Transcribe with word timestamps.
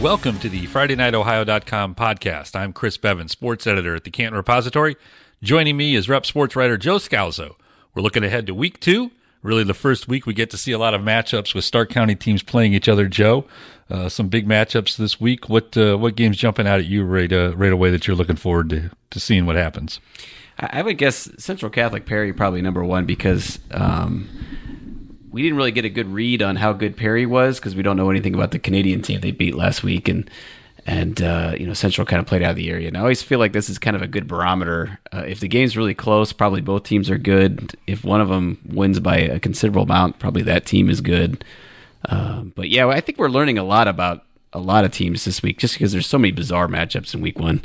Welcome 0.00 0.38
to 0.38 0.48
the 0.48 0.68
FridayNightOhio.com 0.68 1.96
podcast. 1.96 2.54
I'm 2.54 2.72
Chris 2.72 2.96
Beaven, 2.96 3.28
sports 3.28 3.66
editor 3.66 3.96
at 3.96 4.04
the 4.04 4.12
Canton 4.12 4.36
Repository. 4.36 4.94
Joining 5.42 5.76
me 5.76 5.96
is 5.96 6.08
rep 6.08 6.24
sports 6.24 6.54
writer 6.54 6.76
Joe 6.76 6.98
Scalzo. 6.98 7.56
We're 7.94 8.02
looking 8.02 8.22
ahead 8.22 8.46
to 8.46 8.54
week 8.54 8.78
two. 8.78 9.10
Really, 9.42 9.64
the 9.64 9.74
first 9.74 10.06
week 10.06 10.24
we 10.24 10.34
get 10.34 10.50
to 10.50 10.56
see 10.56 10.70
a 10.70 10.78
lot 10.78 10.94
of 10.94 11.00
matchups 11.00 11.52
with 11.52 11.64
Stark 11.64 11.90
County 11.90 12.14
teams 12.14 12.44
playing 12.44 12.74
each 12.74 12.88
other. 12.88 13.08
Joe, 13.08 13.46
uh, 13.90 14.08
some 14.08 14.28
big 14.28 14.46
matchups 14.46 14.96
this 14.96 15.20
week. 15.20 15.48
What 15.48 15.76
uh, 15.76 15.96
what 15.96 16.14
games 16.14 16.36
jumping 16.36 16.68
out 16.68 16.78
at 16.78 16.86
you 16.86 17.02
right 17.02 17.32
uh, 17.32 17.56
right 17.56 17.72
away 17.72 17.90
that 17.90 18.06
you're 18.06 18.16
looking 18.16 18.36
forward 18.36 18.70
to 18.70 18.90
to 19.10 19.18
seeing 19.18 19.46
what 19.46 19.56
happens? 19.56 19.98
I 20.60 20.82
would 20.82 20.98
guess 20.98 21.28
Central 21.38 21.70
Catholic 21.70 22.06
Perry 22.06 22.32
probably 22.32 22.62
number 22.62 22.84
one 22.84 23.04
because 23.04 23.58
um, 23.72 24.28
we 25.38 25.42
didn't 25.44 25.56
really 25.56 25.70
get 25.70 25.84
a 25.84 25.88
good 25.88 26.08
read 26.08 26.42
on 26.42 26.56
how 26.56 26.72
good 26.72 26.96
Perry 26.96 27.24
was 27.24 27.60
because 27.60 27.76
we 27.76 27.84
don't 27.84 27.96
know 27.96 28.10
anything 28.10 28.34
about 28.34 28.50
the 28.50 28.58
Canadian 28.58 29.02
team 29.02 29.20
they 29.20 29.30
beat 29.30 29.54
last 29.54 29.84
week, 29.84 30.08
and 30.08 30.28
and 30.84 31.22
uh, 31.22 31.54
you 31.56 31.64
know 31.64 31.74
Central 31.74 32.04
kind 32.04 32.18
of 32.18 32.26
played 32.26 32.42
out 32.42 32.50
of 32.50 32.56
the 32.56 32.68
area. 32.68 32.88
And 32.88 32.96
I 32.96 33.00
always 33.00 33.22
feel 33.22 33.38
like 33.38 33.52
this 33.52 33.70
is 33.70 33.78
kind 33.78 33.94
of 33.94 34.02
a 34.02 34.08
good 34.08 34.26
barometer. 34.26 34.98
Uh, 35.12 35.22
if 35.28 35.38
the 35.38 35.46
game's 35.46 35.76
really 35.76 35.94
close, 35.94 36.32
probably 36.32 36.60
both 36.60 36.82
teams 36.82 37.08
are 37.08 37.18
good. 37.18 37.76
If 37.86 38.02
one 38.02 38.20
of 38.20 38.28
them 38.28 38.58
wins 38.66 38.98
by 38.98 39.18
a 39.18 39.38
considerable 39.38 39.84
amount, 39.84 40.18
probably 40.18 40.42
that 40.42 40.66
team 40.66 40.90
is 40.90 41.00
good. 41.00 41.44
Uh, 42.08 42.40
but 42.42 42.68
yeah, 42.68 42.88
I 42.88 43.00
think 43.00 43.18
we're 43.18 43.28
learning 43.28 43.58
a 43.58 43.64
lot 43.64 43.86
about 43.86 44.24
a 44.52 44.58
lot 44.58 44.84
of 44.84 44.90
teams 44.90 45.24
this 45.24 45.40
week 45.40 45.58
just 45.58 45.74
because 45.74 45.92
there's 45.92 46.08
so 46.08 46.18
many 46.18 46.32
bizarre 46.32 46.66
matchups 46.66 47.14
in 47.14 47.20
week 47.20 47.38
one. 47.38 47.64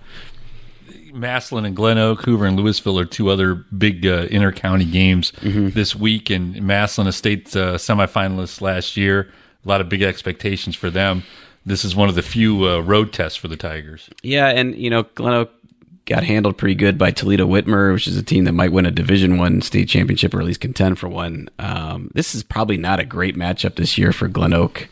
Massillon 1.14 1.66
and 1.66 1.75
Glen 1.75 1.97
Oak, 1.97 2.23
Hoover 2.23 2.45
and 2.45 2.58
Louisville 2.58 3.00
are 3.00 3.06
two 3.06 3.30
other 3.30 3.56
big 3.56 4.06
uh, 4.06 4.28
inter 4.31 4.52
county 4.52 4.86
games 4.86 5.31
mm-hmm. 5.38 5.70
this 5.70 5.95
week. 5.95 6.30
And 6.30 6.61
Massillon, 6.61 7.08
a 7.08 7.11
state 7.11 7.55
uh, 7.55 7.75
semifinalist 7.75 8.61
last 8.61 8.97
year, 8.97 9.30
a 9.64 9.70
lot 9.70 9.80
of 9.80 9.89
big 9.89 10.02
expectations 10.02 10.75
for 10.75 10.89
them. 10.89 11.23
This 11.66 11.86
is 11.86 11.95
one 11.95 12.09
of 12.09 12.16
the 12.16 12.22
few 12.22 12.67
uh, 12.67 12.80
road 12.80 13.14
tests 13.14 13.38
for 13.38 13.47
the 13.47 13.55
Tigers. 13.55 14.09
Yeah, 14.22 14.47
and 14.47 14.75
you 14.75 14.89
know 14.89 15.03
Glen 15.16 15.33
Oak 15.33 15.52
got 16.05 16.23
handled 16.23 16.58
pretty 16.58 16.75
good 16.75 16.97
by 16.97 17.11
Toledo 17.11 17.48
Whitmer, 17.48 17.94
which 17.94 18.08
is 18.08 18.17
a 18.17 18.23
team 18.23 18.44
that 18.44 18.52
might 18.52 18.73
win 18.73 18.86
a 18.86 18.92
Division 18.92 19.38
One 19.38 19.61
state 19.61 19.88
championship 19.88 20.33
or 20.33 20.42
at 20.42 20.45
least 20.45 20.59
contend 20.59 21.00
for 21.00 21.08
one. 21.08 21.48
Um, 21.59 22.11
this 22.14 22.36
is 22.36 22.44
probably 22.44 22.75
not 22.75 23.00
a 23.00 23.05
great 23.05 23.38
matchup 23.38 23.75
this 23.75 23.98
year 23.98 24.11
for 24.11 24.27
Glen 24.27 24.53
Oak. 24.53 24.89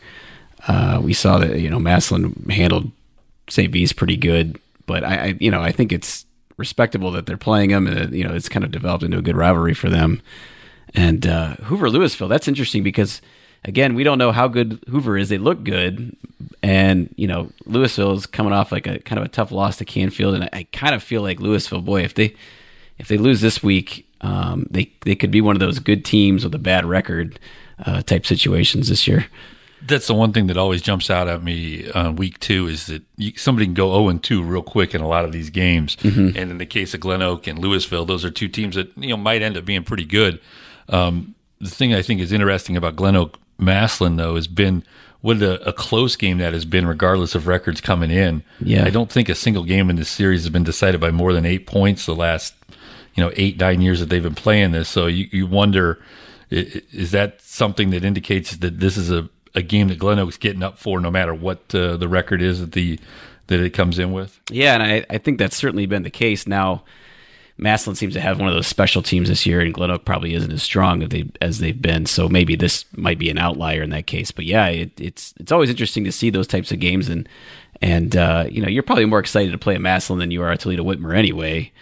Uh, 0.66 1.00
we 1.02 1.12
saw 1.12 1.38
that 1.38 1.58
you 1.58 1.68
know 1.68 1.78
Massillon 1.78 2.48
handled 2.50 2.90
St. 3.50 3.70
V's 3.70 3.92
pretty 3.92 4.16
good 4.16 4.58
but 4.92 5.04
I, 5.04 5.16
I, 5.16 5.34
you 5.40 5.50
know, 5.50 5.62
I 5.62 5.72
think 5.72 5.90
it's 5.90 6.26
respectable 6.58 7.12
that 7.12 7.24
they're 7.24 7.38
playing 7.38 7.70
them, 7.70 7.86
and 7.86 8.12
you 8.12 8.24
know, 8.24 8.34
it's 8.34 8.50
kind 8.50 8.62
of 8.62 8.70
developed 8.70 9.02
into 9.02 9.16
a 9.16 9.22
good 9.22 9.36
rivalry 9.36 9.72
for 9.72 9.88
them. 9.88 10.20
And 10.94 11.26
uh, 11.26 11.54
Hoover 11.64 11.88
Louisville, 11.88 12.28
that's 12.28 12.46
interesting 12.46 12.82
because 12.82 13.22
again, 13.64 13.94
we 13.94 14.04
don't 14.04 14.18
know 14.18 14.32
how 14.32 14.48
good 14.48 14.84
Hoover 14.90 15.16
is. 15.16 15.30
They 15.30 15.38
look 15.38 15.64
good, 15.64 16.14
and 16.62 17.08
you 17.16 17.26
know, 17.26 17.50
Louisville 17.64 18.12
is 18.12 18.26
coming 18.26 18.52
off 18.52 18.70
like 18.70 18.86
a 18.86 18.98
kind 18.98 19.18
of 19.18 19.24
a 19.24 19.30
tough 19.30 19.50
loss 19.50 19.78
to 19.78 19.86
Canfield, 19.86 20.34
and 20.34 20.44
I, 20.44 20.50
I 20.52 20.66
kind 20.72 20.94
of 20.94 21.02
feel 21.02 21.22
like 21.22 21.40
Louisville, 21.40 21.80
boy, 21.80 22.02
if 22.02 22.12
they 22.12 22.36
if 22.98 23.08
they 23.08 23.16
lose 23.16 23.40
this 23.40 23.62
week, 23.62 24.06
um, 24.20 24.66
they 24.70 24.92
they 25.06 25.14
could 25.14 25.30
be 25.30 25.40
one 25.40 25.56
of 25.56 25.60
those 25.60 25.78
good 25.78 26.04
teams 26.04 26.44
with 26.44 26.54
a 26.54 26.58
bad 26.58 26.84
record 26.84 27.40
uh, 27.86 28.02
type 28.02 28.26
situations 28.26 28.90
this 28.90 29.08
year. 29.08 29.24
That's 29.86 30.06
the 30.06 30.14
one 30.14 30.32
thing 30.32 30.46
that 30.46 30.56
always 30.56 30.80
jumps 30.80 31.10
out 31.10 31.28
at 31.28 31.42
me 31.42 31.90
on 31.90 32.06
uh, 32.06 32.12
week 32.12 32.38
two 32.38 32.68
is 32.68 32.86
that 32.86 33.02
you, 33.16 33.36
somebody 33.36 33.66
can 33.66 33.74
go 33.74 33.92
0 33.92 34.08
and 34.08 34.22
2 34.22 34.42
real 34.42 34.62
quick 34.62 34.94
in 34.94 35.00
a 35.00 35.08
lot 35.08 35.24
of 35.24 35.32
these 35.32 35.50
games. 35.50 35.96
Mm-hmm. 35.96 36.36
And 36.36 36.50
in 36.50 36.58
the 36.58 36.66
case 36.66 36.94
of 36.94 37.00
Glen 37.00 37.22
Oak 37.22 37.46
and 37.46 37.58
Louisville, 37.58 38.04
those 38.04 38.24
are 38.24 38.30
two 38.30 38.48
teams 38.48 38.76
that 38.76 38.96
you 38.96 39.08
know 39.08 39.16
might 39.16 39.42
end 39.42 39.56
up 39.56 39.64
being 39.64 39.84
pretty 39.84 40.04
good. 40.04 40.40
Um, 40.88 41.34
the 41.60 41.70
thing 41.70 41.94
I 41.94 42.02
think 42.02 42.20
is 42.20 42.32
interesting 42.32 42.76
about 42.76 42.96
Glen 42.96 43.16
Oak 43.16 43.38
Massillon 43.58 44.16
though, 44.16 44.34
has 44.34 44.46
been 44.46 44.84
what 45.20 45.40
a, 45.40 45.68
a, 45.68 45.72
close 45.72 46.16
game 46.16 46.38
that 46.38 46.52
has 46.52 46.64
been, 46.64 46.84
regardless 46.84 47.34
of 47.34 47.46
records 47.46 47.80
coming 47.80 48.10
in. 48.10 48.42
Yeah. 48.60 48.84
I 48.84 48.90
don't 48.90 49.10
think 49.10 49.28
a 49.28 49.36
single 49.36 49.62
game 49.62 49.88
in 49.88 49.96
this 49.96 50.08
series 50.08 50.42
has 50.42 50.50
been 50.50 50.64
decided 50.64 51.00
by 51.00 51.12
more 51.12 51.32
than 51.32 51.46
eight 51.46 51.66
points 51.66 52.06
the 52.06 52.14
last, 52.14 52.54
you 53.14 53.22
know, 53.22 53.32
eight, 53.36 53.58
nine 53.58 53.80
years 53.80 54.00
that 54.00 54.08
they've 54.08 54.22
been 54.22 54.34
playing 54.34 54.72
this. 54.72 54.88
So 54.88 55.06
you, 55.06 55.28
you 55.30 55.46
wonder, 55.46 56.02
is 56.50 57.12
that 57.12 57.40
something 57.40 57.90
that 57.90 58.04
indicates 58.04 58.56
that 58.56 58.80
this 58.80 58.96
is 58.96 59.12
a 59.12 59.28
a 59.54 59.62
game 59.62 59.88
that 59.88 59.98
Glen 59.98 60.18
Oak's 60.18 60.36
getting 60.36 60.62
up 60.62 60.78
for, 60.78 61.00
no 61.00 61.10
matter 61.10 61.34
what 61.34 61.74
uh, 61.74 61.96
the 61.96 62.08
record 62.08 62.42
is 62.42 62.60
that 62.60 62.72
the 62.72 62.98
that 63.48 63.60
it 63.60 63.70
comes 63.70 63.98
in 63.98 64.12
with. 64.12 64.40
Yeah, 64.50 64.74
and 64.74 64.82
I, 64.82 65.04
I 65.10 65.18
think 65.18 65.38
that's 65.38 65.56
certainly 65.56 65.86
been 65.86 66.04
the 66.04 66.10
case. 66.10 66.46
Now, 66.46 66.84
Massillon 67.58 67.96
seems 67.96 68.14
to 68.14 68.20
have 68.20 68.38
one 68.38 68.48
of 68.48 68.54
those 68.54 68.66
special 68.66 69.02
teams 69.02 69.28
this 69.28 69.44
year, 69.44 69.60
and 69.60 69.74
Glen 69.74 69.90
Oak 69.90 70.04
probably 70.04 70.34
isn't 70.34 70.52
as 70.52 70.62
strong 70.62 71.02
as 71.02 71.10
they 71.10 71.30
as 71.40 71.58
they've 71.58 71.80
been. 71.80 72.06
So 72.06 72.28
maybe 72.28 72.56
this 72.56 72.84
might 72.96 73.18
be 73.18 73.30
an 73.30 73.38
outlier 73.38 73.82
in 73.82 73.90
that 73.90 74.06
case. 74.06 74.30
But 74.30 74.46
yeah, 74.46 74.66
it, 74.68 75.00
it's 75.00 75.34
it's 75.38 75.52
always 75.52 75.70
interesting 75.70 76.04
to 76.04 76.12
see 76.12 76.30
those 76.30 76.46
types 76.46 76.72
of 76.72 76.80
games, 76.80 77.08
and 77.08 77.28
and 77.80 78.16
uh, 78.16 78.46
you 78.50 78.62
know 78.62 78.68
you're 78.68 78.82
probably 78.82 79.04
more 79.04 79.20
excited 79.20 79.52
to 79.52 79.58
play 79.58 79.74
a 79.74 79.78
Massillon 79.78 80.18
than 80.18 80.30
you 80.30 80.42
are 80.42 80.50
a 80.50 80.56
Toledo 80.56 80.84
Whitmer 80.84 81.16
anyway. 81.16 81.72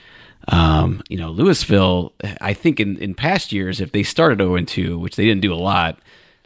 Um, 0.49 1.03
you 1.09 1.19
know, 1.19 1.31
Louisville, 1.31 2.15
I 2.41 2.55
think 2.55 2.81
in, 2.81 2.97
in 2.97 3.15
past 3.15 3.53
years, 3.53 3.81
if 3.81 3.93
they 3.93 4.03
started 4.03 4.39
0 4.39 4.59
2, 4.63 4.99
which 4.99 5.17
they 5.17 5.27
didn't 5.27 5.43
do 5.43 5.53
a 5.53 5.55
lot, 5.55 5.99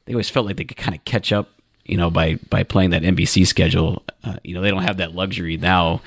they 0.07 0.13
always 0.13 0.31
felt 0.31 0.47
like 0.47 0.57
they 0.57 0.65
could 0.65 0.77
kind 0.77 0.95
of 0.95 1.05
catch 1.05 1.33
up, 1.33 1.49
you 1.85 1.97
know, 1.97 2.11
by 2.11 2.37
by 2.51 2.63
playing 2.63 2.91
that 2.91 3.03
NBC 3.03 3.47
schedule. 3.47 4.03
Uh, 4.23 4.37
you 4.43 4.55
know, 4.55 4.61
they 4.61 4.71
don't 4.71 4.83
have 4.83 4.99
that 4.99 5.15
luxury 5.15 5.57
now. 5.57 6.01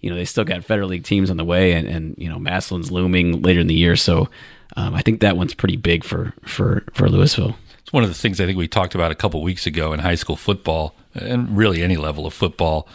You 0.00 0.10
know, 0.10 0.16
they 0.16 0.24
still 0.24 0.44
got 0.44 0.64
Federal 0.64 0.88
League 0.88 1.04
teams 1.04 1.30
on 1.30 1.36
the 1.36 1.44
way, 1.44 1.72
and, 1.72 1.86
and 1.86 2.14
you 2.18 2.28
know, 2.28 2.38
Massillon's 2.38 2.90
looming 2.90 3.42
later 3.42 3.60
in 3.60 3.68
the 3.68 3.74
year. 3.74 3.94
So 3.94 4.28
um, 4.76 4.94
I 4.94 5.02
think 5.02 5.20
that 5.20 5.36
one's 5.36 5.54
pretty 5.54 5.76
big 5.76 6.04
for 6.04 6.34
for 6.42 6.84
for 6.92 7.08
Louisville. 7.08 7.56
It's 7.78 7.92
one 7.92 8.02
of 8.02 8.08
the 8.08 8.14
things 8.14 8.40
I 8.40 8.46
think 8.46 8.58
we 8.58 8.68
talked 8.68 8.94
about 8.94 9.12
a 9.12 9.16
couple 9.16 9.42
weeks 9.42 9.66
ago 9.66 9.92
in 9.92 10.00
high 10.00 10.14
school 10.14 10.36
football, 10.36 10.94
and 11.14 11.56
really 11.56 11.82
any 11.82 11.96
level 11.96 12.26
of 12.26 12.34
football 12.34 12.88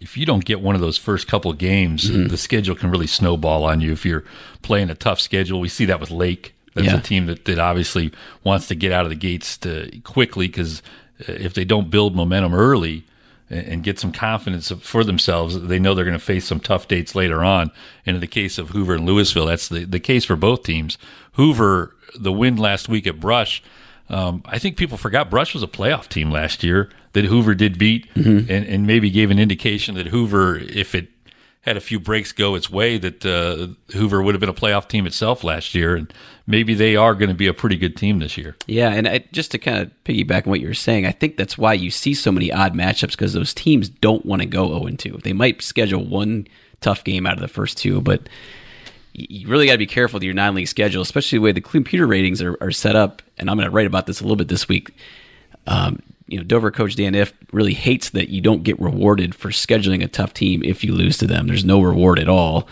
if 0.00 0.18
you 0.18 0.26
don't 0.26 0.44
get 0.44 0.60
one 0.60 0.74
of 0.74 0.82
those 0.82 0.98
first 0.98 1.26
couple 1.26 1.50
games, 1.54 2.10
mm-hmm. 2.10 2.28
the 2.28 2.36
schedule 2.36 2.74
can 2.74 2.90
really 2.90 3.06
snowball 3.06 3.64
on 3.64 3.80
you. 3.80 3.92
If 3.92 4.04
you're 4.04 4.24
playing 4.60 4.90
a 4.90 4.94
tough 4.94 5.18
schedule, 5.18 5.60
we 5.60 5.68
see 5.68 5.86
that 5.86 5.98
with 5.98 6.10
Lake 6.10 6.53
that's 6.74 6.88
yeah. 6.88 6.98
a 6.98 7.00
team 7.00 7.26
that, 7.26 7.44
that 7.44 7.58
obviously 7.58 8.12
wants 8.42 8.68
to 8.68 8.74
get 8.74 8.92
out 8.92 9.04
of 9.04 9.10
the 9.10 9.16
gates 9.16 9.56
to, 9.58 9.90
quickly 10.02 10.48
because 10.48 10.82
uh, 11.20 11.32
if 11.32 11.54
they 11.54 11.64
don't 11.64 11.90
build 11.90 12.14
momentum 12.14 12.54
early 12.54 13.04
and, 13.48 13.66
and 13.66 13.82
get 13.84 13.98
some 13.98 14.12
confidence 14.12 14.70
for 14.70 15.04
themselves, 15.04 15.60
they 15.62 15.78
know 15.78 15.94
they're 15.94 16.04
going 16.04 16.18
to 16.18 16.24
face 16.24 16.44
some 16.44 16.60
tough 16.60 16.88
dates 16.88 17.14
later 17.14 17.44
on. 17.44 17.70
And 18.04 18.16
in 18.16 18.20
the 18.20 18.26
case 18.26 18.58
of 18.58 18.70
Hoover 18.70 18.94
and 18.94 19.06
Louisville, 19.06 19.46
that's 19.46 19.68
the, 19.68 19.84
the 19.84 20.00
case 20.00 20.24
for 20.24 20.36
both 20.36 20.64
teams. 20.64 20.98
Hoover, 21.32 21.96
the 22.18 22.32
win 22.32 22.56
last 22.56 22.88
week 22.88 23.06
at 23.06 23.20
Brush, 23.20 23.62
um, 24.10 24.42
I 24.44 24.58
think 24.58 24.76
people 24.76 24.98
forgot 24.98 25.30
Brush 25.30 25.54
was 25.54 25.62
a 25.62 25.68
playoff 25.68 26.08
team 26.08 26.30
last 26.30 26.62
year 26.62 26.90
that 27.14 27.24
Hoover 27.24 27.54
did 27.54 27.78
beat, 27.78 28.12
mm-hmm. 28.14 28.50
and, 28.50 28.66
and 28.66 28.86
maybe 28.86 29.10
gave 29.10 29.30
an 29.30 29.38
indication 29.38 29.94
that 29.94 30.08
Hoover, 30.08 30.58
if 30.58 30.94
it 30.94 31.08
had 31.64 31.78
a 31.78 31.80
few 31.80 31.98
breaks 31.98 32.30
go 32.32 32.54
its 32.54 32.68
way 32.68 32.98
that 32.98 33.24
uh, 33.24 33.68
Hoover 33.96 34.22
would 34.22 34.34
have 34.34 34.40
been 34.40 34.50
a 34.50 34.54
playoff 34.54 34.86
team 34.86 35.06
itself 35.06 35.42
last 35.42 35.74
year, 35.74 35.96
and 35.96 36.12
maybe 36.46 36.74
they 36.74 36.94
are 36.94 37.14
going 37.14 37.30
to 37.30 37.34
be 37.34 37.46
a 37.46 37.54
pretty 37.54 37.76
good 37.76 37.96
team 37.96 38.18
this 38.18 38.36
year. 38.36 38.54
Yeah, 38.66 38.90
and 38.90 39.08
I, 39.08 39.24
just 39.32 39.50
to 39.52 39.58
kind 39.58 39.78
of 39.78 39.90
piggyback 40.04 40.46
on 40.46 40.50
what 40.50 40.60
you 40.60 40.68
were 40.68 40.74
saying, 40.74 41.06
I 41.06 41.12
think 41.12 41.38
that's 41.38 41.56
why 41.56 41.72
you 41.72 41.90
see 41.90 42.12
so 42.12 42.30
many 42.30 42.52
odd 42.52 42.74
matchups 42.74 43.12
because 43.12 43.32
those 43.32 43.54
teams 43.54 43.88
don't 43.88 44.26
want 44.26 44.42
to 44.42 44.46
go 44.46 44.68
zero 44.68 44.86
and 44.86 44.98
two. 44.98 45.18
They 45.24 45.32
might 45.32 45.62
schedule 45.62 46.04
one 46.04 46.46
tough 46.82 47.02
game 47.02 47.26
out 47.26 47.34
of 47.34 47.40
the 47.40 47.48
first 47.48 47.78
two, 47.78 48.02
but 48.02 48.28
you 49.14 49.48
really 49.48 49.66
got 49.66 49.72
to 49.72 49.78
be 49.78 49.86
careful 49.86 50.18
with 50.18 50.24
your 50.24 50.34
non-league 50.34 50.68
schedule, 50.68 51.00
especially 51.00 51.38
the 51.38 51.42
way 51.44 51.52
the 51.52 51.62
computer 51.62 52.06
ratings 52.06 52.42
are, 52.42 52.58
are 52.60 52.72
set 52.72 52.94
up. 52.94 53.22
And 53.38 53.48
I'm 53.48 53.56
going 53.56 53.68
to 53.68 53.74
write 53.74 53.86
about 53.86 54.06
this 54.06 54.20
a 54.20 54.24
little 54.24 54.36
bit 54.36 54.48
this 54.48 54.68
week. 54.68 54.94
Um, 55.66 56.02
you 56.26 56.38
know, 56.38 56.44
Dover 56.44 56.70
coach 56.70 56.96
Dan 56.96 57.12
Ifft 57.12 57.34
really 57.52 57.74
hates 57.74 58.10
that 58.10 58.28
you 58.28 58.40
don't 58.40 58.62
get 58.62 58.80
rewarded 58.80 59.34
for 59.34 59.50
scheduling 59.50 60.02
a 60.02 60.08
tough 60.08 60.32
team 60.32 60.62
if 60.64 60.82
you 60.82 60.94
lose 60.94 61.18
to 61.18 61.26
them. 61.26 61.46
There's 61.46 61.64
no 61.64 61.80
reward 61.80 62.18
at 62.18 62.28
all 62.28 62.68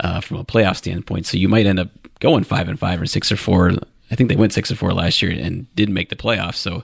uh, 0.00 0.20
from 0.20 0.38
a 0.38 0.44
playoff 0.44 0.76
standpoint. 0.76 1.26
So 1.26 1.36
you 1.36 1.48
might 1.48 1.66
end 1.66 1.78
up 1.78 1.88
going 2.20 2.44
five 2.44 2.68
and 2.68 2.78
five 2.78 3.00
or 3.00 3.06
six 3.06 3.30
or 3.30 3.36
four. 3.36 3.72
I 4.10 4.14
think 4.14 4.28
they 4.28 4.36
went 4.36 4.52
six 4.52 4.70
or 4.70 4.76
four 4.76 4.92
last 4.92 5.22
year 5.22 5.32
and 5.32 5.72
didn't 5.76 5.94
make 5.94 6.08
the 6.08 6.16
playoffs. 6.16 6.56
So 6.56 6.82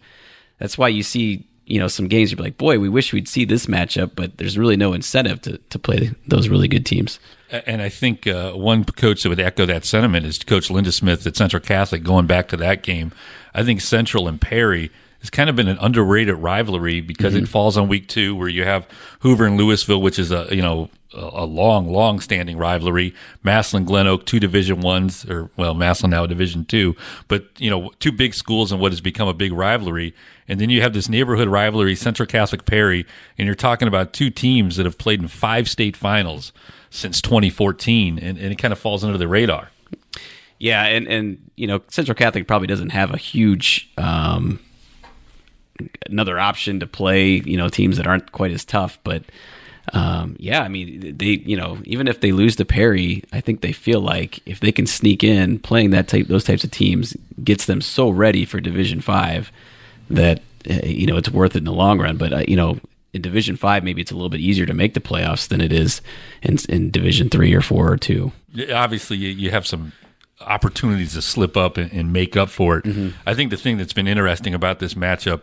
that's 0.59 0.79
why 0.79 0.89
you 0.89 1.03
see 1.03 1.47
you 1.67 1.81
know 1.81 1.89
some 1.89 2.09
games 2.09 2.31
you'd 2.31 2.37
be 2.37 2.43
like, 2.43 2.59
boy, 2.59 2.79
we 2.79 2.89
wish 2.89 3.13
we'd 3.13 3.29
see 3.29 3.45
this 3.45 3.67
matchup, 3.67 4.13
but 4.15 4.37
there's 4.37 4.59
really 4.59 4.77
no 4.77 4.93
incentive 4.93 5.41
to 5.43 5.59
to 5.59 5.79
play 5.79 6.13
those 6.27 6.49
really 6.49 6.69
good 6.69 6.87
teams. 6.87 7.19
And 7.51 7.81
I 7.83 7.89
think 7.89 8.27
uh, 8.27 8.53
one 8.53 8.85
coach 8.85 9.23
that 9.23 9.29
would 9.29 9.41
echo 9.41 9.65
that 9.67 9.85
sentiment 9.85 10.27
is 10.27 10.39
Coach 10.39 10.71
Linda 10.71 10.93
Smith 10.93 11.27
at 11.27 11.37
Central 11.37 11.61
Catholic. 11.61 12.03
Going 12.03 12.27
back 12.27 12.49
to 12.49 12.57
that 12.59 12.83
game, 12.83 13.13
I 13.55 13.63
think 13.63 13.81
Central 13.81 14.27
and 14.29 14.41
Perry 14.41 14.91
has 15.25 15.31
kind 15.31 15.49
of 15.49 15.57
been 15.57 15.69
an 15.69 15.79
underrated 15.81 16.37
rivalry 16.37 17.01
because 17.01 17.33
mm-hmm. 17.33 17.45
it 17.45 17.49
falls 17.49 17.79
on 17.79 17.89
week 17.89 18.09
two, 18.09 18.37
where 18.37 18.47
you 18.47 18.65
have 18.65 18.87
Hoover 19.21 19.47
and 19.47 19.57
Louisville, 19.57 20.03
which 20.03 20.19
is 20.19 20.31
a 20.31 20.47
you 20.51 20.61
know 20.61 20.91
a 21.15 21.47
long, 21.47 21.91
long 21.91 22.21
standing 22.21 22.59
rivalry. 22.59 23.15
Massillon, 23.43 23.87
Glen 23.87 24.07
Oak, 24.07 24.27
two 24.27 24.39
Division 24.39 24.83
ones, 24.83 25.25
or 25.25 25.49
well, 25.57 25.75
Massillon 25.75 26.11
now 26.11 26.27
Division 26.27 26.67
two, 26.67 26.95
but 27.27 27.47
you 27.57 27.71
know, 27.71 27.91
two 28.01 28.13
big 28.13 28.35
schools 28.35 28.71
and 28.71 28.83
what 28.83 28.93
has 28.93 29.01
become 29.01 29.27
a 29.27 29.33
big 29.33 29.55
rivalry. 29.55 30.15
And 30.47 30.61
then 30.61 30.69
you 30.69 30.83
have 30.83 30.93
this 30.93 31.09
neighborhood 31.09 31.49
rivalry, 31.49 31.95
Central 31.95 32.27
Catholic 32.27 32.67
Perry, 32.67 33.07
and 33.39 33.47
you're 33.47 33.55
talking 33.55 33.89
about 33.89 34.13
two 34.13 34.29
teams 34.29 34.77
that 34.77 34.85
have 34.85 34.99
played 34.99 35.23
in 35.23 35.29
five 35.29 35.71
state 35.71 35.97
finals 35.97 36.53
since 36.91 37.23
2014, 37.23 38.19
and, 38.19 38.37
and 38.37 38.53
it 38.53 38.57
kind 38.57 38.73
of 38.73 38.79
falls 38.79 39.03
under 39.03 39.17
the 39.17 39.27
radar. 39.27 39.71
Yeah, 40.59 40.85
and 40.85 41.09
and 41.09 41.51
you 41.57 41.67
know, 41.67 41.81
Central 41.89 42.15
Catholic 42.15 42.47
probably 42.47 42.67
doesn't 42.67 42.91
have 42.91 43.15
a 43.15 43.17
huge. 43.17 43.91
Um, 43.97 44.61
another 46.07 46.39
option 46.39 46.81
to 46.81 46.87
play, 46.87 47.43
you 47.45 47.57
know, 47.57 47.69
teams 47.69 47.97
that 47.97 48.07
aren't 48.07 48.33
quite 48.33 48.51
as 48.53 48.65
tough, 48.65 48.99
but 49.05 49.25
um, 49.93 50.37
yeah, 50.39 50.63
I 50.63 50.69
mean, 50.69 51.17
they, 51.17 51.27
you 51.27 51.57
know, 51.57 51.79
even 51.85 52.09
if 52.09 52.21
they 52.21 52.33
lose 52.33 52.57
to 52.57 52.65
Perry, 52.65 53.23
I 53.33 53.41
think 53.41 53.61
they 53.61 53.73
feel 53.73 54.01
like 54.01 54.41
if 54.47 54.61
they 54.61 54.73
can 54.73 54.87
sneak 54.87 55.23
in, 55.23 55.59
playing 55.59 55.91
that 55.91 56.09
type, 56.09 56.27
those 56.27 56.45
types 56.45 56.65
of 56.65 56.71
teams 56.71 57.17
gets 57.43 57.67
them 57.67 57.81
so 57.81 58.09
ready 58.09 58.45
for 58.47 58.61
Division 58.61 59.01
Five 59.01 59.53
that 60.09 60.41
uh, 60.69 60.87
you 60.87 61.07
know 61.07 61.17
it's 61.17 61.31
worth 61.31 61.55
it 61.55 61.59
in 61.59 61.65
the 61.65 61.73
long 61.73 62.01
run. 62.01 62.17
But 62.17 62.33
uh, 62.33 62.45
you 62.49 62.57
know, 62.57 62.79
in 63.13 63.21
Division 63.21 63.57
Five, 63.57 63.85
maybe 63.85 64.01
it's 64.01 64.11
a 64.11 64.15
little 64.15 64.31
bit 64.31 64.41
easier 64.41 64.65
to 64.65 64.75
make 64.75 64.95
the 64.95 65.01
playoffs 65.01 65.49
than 65.49 65.61
it 65.61 65.73
is 65.73 66.01
in, 66.43 66.57
in 66.69 66.91
Division 66.91 67.29
Three 67.29 67.53
or 67.53 67.61
Four 67.61 67.93
or 67.93 67.99
Two. 67.99 68.33
Obviously, 68.73 69.19
you 69.19 69.51
have 69.51 69.67
some 69.67 69.93
opportunities 70.41 71.15
to 71.15 71.23
slip 71.23 71.57
up 71.57 71.77
and, 71.77 71.93
and 71.93 72.13
make 72.13 72.37
up 72.37 72.49
for 72.49 72.79
it. 72.79 72.85
Mm-hmm. 72.85 73.17
I 73.27 73.35
think 73.35 73.51
the 73.51 73.57
thing 73.57 73.77
that's 73.77 73.93
been 73.93 74.09
interesting 74.09 74.55
about 74.55 74.79
this 74.79 74.95
matchup 74.95 75.43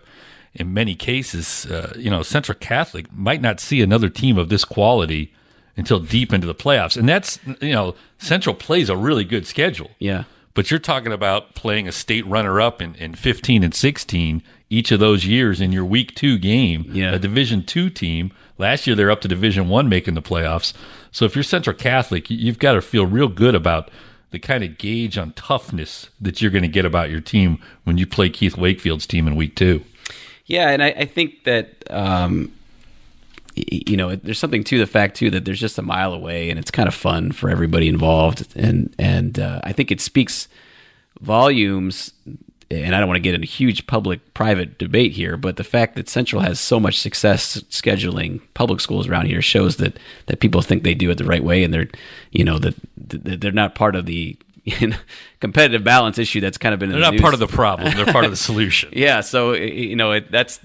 in 0.54 0.74
many 0.74 0.96
cases, 0.96 1.66
uh, 1.66 1.94
you 1.98 2.10
know, 2.10 2.24
Central 2.24 2.58
Catholic 2.58 3.12
might 3.14 3.42
not 3.42 3.60
see 3.60 3.82
another 3.82 4.10
team 4.10 4.38
of 4.38 4.50
this 4.50 4.66
quality 4.66 5.34
until 5.78 6.00
deep 6.00 6.34
into 6.34 6.46
the 6.46 6.56
playoffs. 6.56 6.98
And 6.98 7.08
that's, 7.08 7.40
you 7.62 7.74
know, 7.74 7.96
Central 8.18 8.54
plays 8.54 8.90
a 8.90 8.98
really 8.98 9.24
good 9.24 9.48
schedule. 9.48 9.92
Yeah. 10.00 10.26
But 10.54 10.70
you're 10.70 10.82
talking 10.82 11.14
about 11.14 11.56
playing 11.56 11.88
a 11.88 11.94
state 11.94 12.26
runner 12.28 12.60
up 12.60 12.82
in, 12.82 12.96
in 12.96 13.16
15 13.16 13.64
and 13.64 13.74
16 13.74 14.44
each 14.70 14.92
of 14.92 15.00
those 15.00 15.26
years 15.26 15.62
in 15.62 15.72
your 15.72 15.86
week 15.86 16.16
two 16.16 16.38
game, 16.38 16.86
yeah. 16.90 17.14
a 17.14 17.20
Division 17.20 17.64
two 17.64 17.90
team. 17.90 18.32
Last 18.58 18.86
year, 18.86 18.96
they're 18.96 19.12
up 19.12 19.22
to 19.22 19.28
Division 19.28 19.70
one 19.70 19.90
making 19.90 20.14
the 20.14 20.22
playoffs. 20.22 20.74
So 21.12 21.26
if 21.26 21.36
you're 21.36 21.44
Central 21.44 21.76
Catholic, 21.76 22.30
you've 22.30 22.60
got 22.60 22.74
to 22.74 22.82
feel 22.82 23.06
real 23.06 23.28
good 23.28 23.56
about 23.56 23.90
the 24.32 24.40
kind 24.40 24.64
of 24.64 24.78
gauge 24.78 25.18
on 25.18 25.34
toughness 25.34 26.10
that 26.20 26.42
you're 26.42 26.52
going 26.52 26.64
to 26.64 26.68
get 26.68 26.86
about 26.86 27.10
your 27.10 27.22
team 27.22 27.60
when 27.84 27.98
you 27.98 28.08
play 28.08 28.30
Keith 28.30 28.58
Wakefield's 28.58 29.06
team 29.06 29.28
in 29.28 29.36
week 29.36 29.56
two. 29.56 29.84
Yeah, 30.46 30.70
and 30.70 30.82
I, 30.84 30.88
I 30.88 31.06
think 31.06 31.44
that 31.44 31.84
um, 31.90 32.52
you 33.56 33.96
know 33.96 34.16
there's 34.16 34.40
something 34.40 34.64
to 34.66 34.80
the 34.80 34.88
fact 34.88 35.18
too 35.18 35.30
that 35.32 35.46
there's 35.46 35.60
just 35.60 35.78
a 35.78 35.82
mile 35.82 36.14
away, 36.14 36.50
and 36.50 36.58
it's 36.58 36.72
kind 36.72 36.88
of 36.88 36.96
fun 36.96 37.32
for 37.32 37.50
everybody 37.50 37.88
involved, 37.88 38.48
and 38.56 38.94
and 38.98 39.40
uh, 39.40 39.62
I 39.64 39.74
think 39.74 39.92
it 39.92 40.02
speaks 40.02 40.48
volumes. 41.20 42.12
And 42.72 42.96
I 42.96 43.00
don't 43.00 43.08
want 43.08 43.18
to 43.18 43.22
get 43.22 43.36
into 43.36 43.46
a 43.46 43.50
huge 43.50 43.86
public 43.86 44.34
private 44.34 44.78
debate 44.78 45.12
here, 45.12 45.36
but 45.36 45.58
the 45.58 45.64
fact 45.64 45.96
that 45.96 46.08
Central 46.08 46.42
has 46.42 46.60
so 46.60 46.80
much 46.80 47.00
success 47.00 47.58
scheduling 47.70 48.42
public 48.54 48.80
schools 48.80 49.08
around 49.08 49.26
here 49.26 49.42
shows 49.42 49.78
that 49.78 49.98
that 50.28 50.40
people 50.40 50.62
think 50.62 50.84
they 50.84 50.94
do 50.94 51.10
it 51.12 51.18
the 51.18 51.26
right 51.26 51.44
way, 51.44 51.64
and 51.64 51.74
they're 51.74 51.88
you 52.32 52.44
know 52.44 52.60
that 52.60 52.76
they're 52.96 53.52
not 53.52 53.76
part 53.76 53.96
of 53.96 54.06
the 54.06 54.38
competitive 55.40 55.84
balance 55.84 56.18
issue 56.18 56.40
that's 56.40 56.58
kind 56.58 56.74
of 56.74 56.80
been. 56.80 56.90
They're 56.90 57.00
the 57.00 57.06
not 57.06 57.14
news. 57.14 57.22
part 57.22 57.34
of 57.34 57.40
the 57.40 57.48
problem; 57.48 57.96
they're 57.96 58.06
part 58.06 58.26
of 58.26 58.32
the 58.32 58.38
solution. 58.52 58.92
yeah, 58.94 59.22
so 59.22 59.54
you 59.54 59.96
know 59.96 60.12
it, 60.12 60.32
that's. 60.32 60.60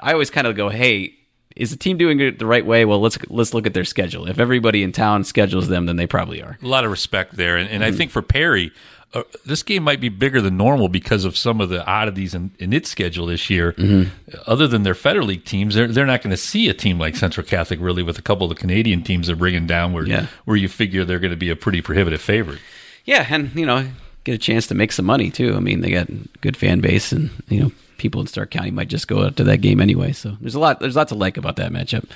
I 0.00 0.12
always 0.12 0.30
kind 0.30 0.46
of 0.46 0.56
go, 0.56 0.68
hey, 0.68 1.14
is 1.56 1.70
the 1.70 1.76
team 1.76 1.98
doing 1.98 2.20
it 2.20 2.38
the 2.38 2.46
right 2.46 2.64
way? 2.64 2.84
Well, 2.84 3.00
let's 3.00 3.18
let's 3.28 3.54
look 3.54 3.66
at 3.66 3.74
their 3.74 3.84
schedule. 3.84 4.28
If 4.28 4.38
everybody 4.38 4.82
in 4.82 4.92
town 4.92 5.24
schedules 5.24 5.68
them, 5.68 5.86
then 5.86 5.96
they 5.96 6.06
probably 6.06 6.42
are. 6.42 6.58
A 6.62 6.66
lot 6.66 6.84
of 6.84 6.90
respect 6.90 7.36
there, 7.36 7.56
and, 7.56 7.68
and 7.68 7.82
mm-hmm. 7.82 7.94
I 7.94 7.96
think 7.96 8.10
for 8.10 8.22
Perry, 8.22 8.72
uh, 9.14 9.22
this 9.46 9.62
game 9.62 9.84
might 9.84 10.00
be 10.00 10.08
bigger 10.08 10.40
than 10.40 10.56
normal 10.56 10.88
because 10.88 11.24
of 11.24 11.36
some 11.36 11.60
of 11.60 11.68
the 11.68 11.86
oddities 11.86 12.34
in, 12.34 12.50
in 12.58 12.72
its 12.72 12.90
schedule 12.90 13.26
this 13.26 13.48
year. 13.48 13.72
Mm-hmm. 13.72 14.10
Other 14.46 14.66
than 14.66 14.82
their 14.82 14.94
Federal 14.94 15.28
League 15.28 15.44
teams, 15.44 15.74
they're 15.76 15.86
they're 15.86 16.04
not 16.04 16.20
going 16.20 16.32
to 16.32 16.36
see 16.36 16.68
a 16.68 16.74
team 16.74 16.98
like 16.98 17.16
Central 17.16 17.46
Catholic 17.46 17.78
really 17.80 18.02
with 18.02 18.18
a 18.18 18.22
couple 18.22 18.50
of 18.50 18.56
the 18.56 18.60
Canadian 18.60 19.02
teams 19.02 19.28
they're 19.28 19.36
bringing 19.36 19.66
down, 19.66 19.92
where 19.92 20.04
yeah. 20.04 20.26
where 20.44 20.56
you 20.56 20.68
figure 20.68 21.04
they're 21.04 21.20
going 21.20 21.30
to 21.30 21.36
be 21.36 21.50
a 21.50 21.56
pretty 21.56 21.80
prohibitive 21.80 22.20
favorite. 22.20 22.60
Yeah, 23.04 23.26
and 23.30 23.54
you 23.54 23.66
know, 23.66 23.88
get 24.24 24.34
a 24.34 24.38
chance 24.38 24.66
to 24.66 24.74
make 24.74 24.90
some 24.90 25.04
money 25.04 25.30
too. 25.30 25.54
I 25.54 25.60
mean, 25.60 25.80
they 25.80 25.92
got 25.92 26.08
good 26.40 26.56
fan 26.56 26.80
base, 26.80 27.12
and 27.12 27.30
you 27.48 27.60
know, 27.60 27.72
people 27.98 28.20
in 28.20 28.26
Stark 28.26 28.50
County 28.50 28.70
might 28.70 28.88
just 28.88 29.06
go 29.06 29.24
out 29.24 29.36
to 29.36 29.44
that 29.44 29.58
game 29.58 29.80
anyway. 29.80 30.12
So 30.12 30.36
there's 30.40 30.54
a 30.54 30.60
lot 30.60 30.80
there's 30.80 30.96
lots 30.96 31.10
to 31.10 31.14
like 31.14 31.36
about 31.36 31.56
that 31.56 31.72
matchup. 31.72 32.08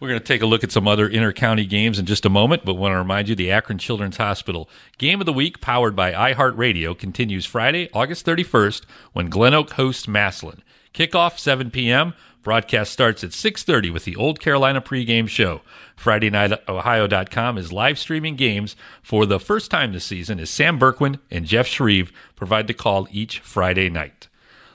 We're 0.00 0.08
going 0.08 0.20
to 0.20 0.26
take 0.26 0.42
a 0.42 0.46
look 0.46 0.64
at 0.64 0.72
some 0.72 0.88
other 0.88 1.08
inter-county 1.08 1.66
games 1.66 1.98
in 1.98 2.06
just 2.06 2.26
a 2.26 2.30
moment, 2.30 2.64
but 2.64 2.74
want 2.74 2.92
to 2.92 2.98
remind 2.98 3.28
you 3.28 3.34
the 3.34 3.50
Akron 3.50 3.78
Children's 3.78 4.16
Hospital 4.16 4.68
Game 4.98 5.20
of 5.20 5.26
the 5.26 5.32
Week, 5.32 5.60
powered 5.60 5.94
by 5.94 6.12
iHeartRadio, 6.12 6.98
continues 6.98 7.46
Friday, 7.46 7.88
August 7.92 8.26
31st, 8.26 8.82
when 9.12 9.30
Glen 9.30 9.54
Oak 9.54 9.70
hosts 9.72 10.06
Massillon. 10.06 10.62
Kickoff 10.92 11.38
7 11.38 11.70
p.m. 11.70 12.14
Broadcast 12.42 12.92
starts 12.92 13.24
at 13.24 13.30
6:30 13.30 13.90
with 13.90 14.04
the 14.04 14.16
Old 14.16 14.38
Carolina 14.38 14.82
pregame 14.82 15.26
show. 15.26 15.62
Friday 15.96 16.28
Night 16.28 16.50
FridayNightOhio.com 16.66 17.56
is 17.56 17.72
live 17.72 17.98
streaming 17.98 18.36
games 18.36 18.76
for 19.02 19.24
the 19.24 19.40
first 19.40 19.70
time 19.70 19.92
this 19.92 20.04
season 20.04 20.38
as 20.38 20.50
Sam 20.50 20.78
Berkwin 20.78 21.20
and 21.30 21.46
Jeff 21.46 21.66
Shreve 21.66 22.12
provide 22.36 22.66
the 22.66 22.74
call 22.74 23.08
each 23.10 23.38
Friday 23.40 23.88
night. 23.88 24.28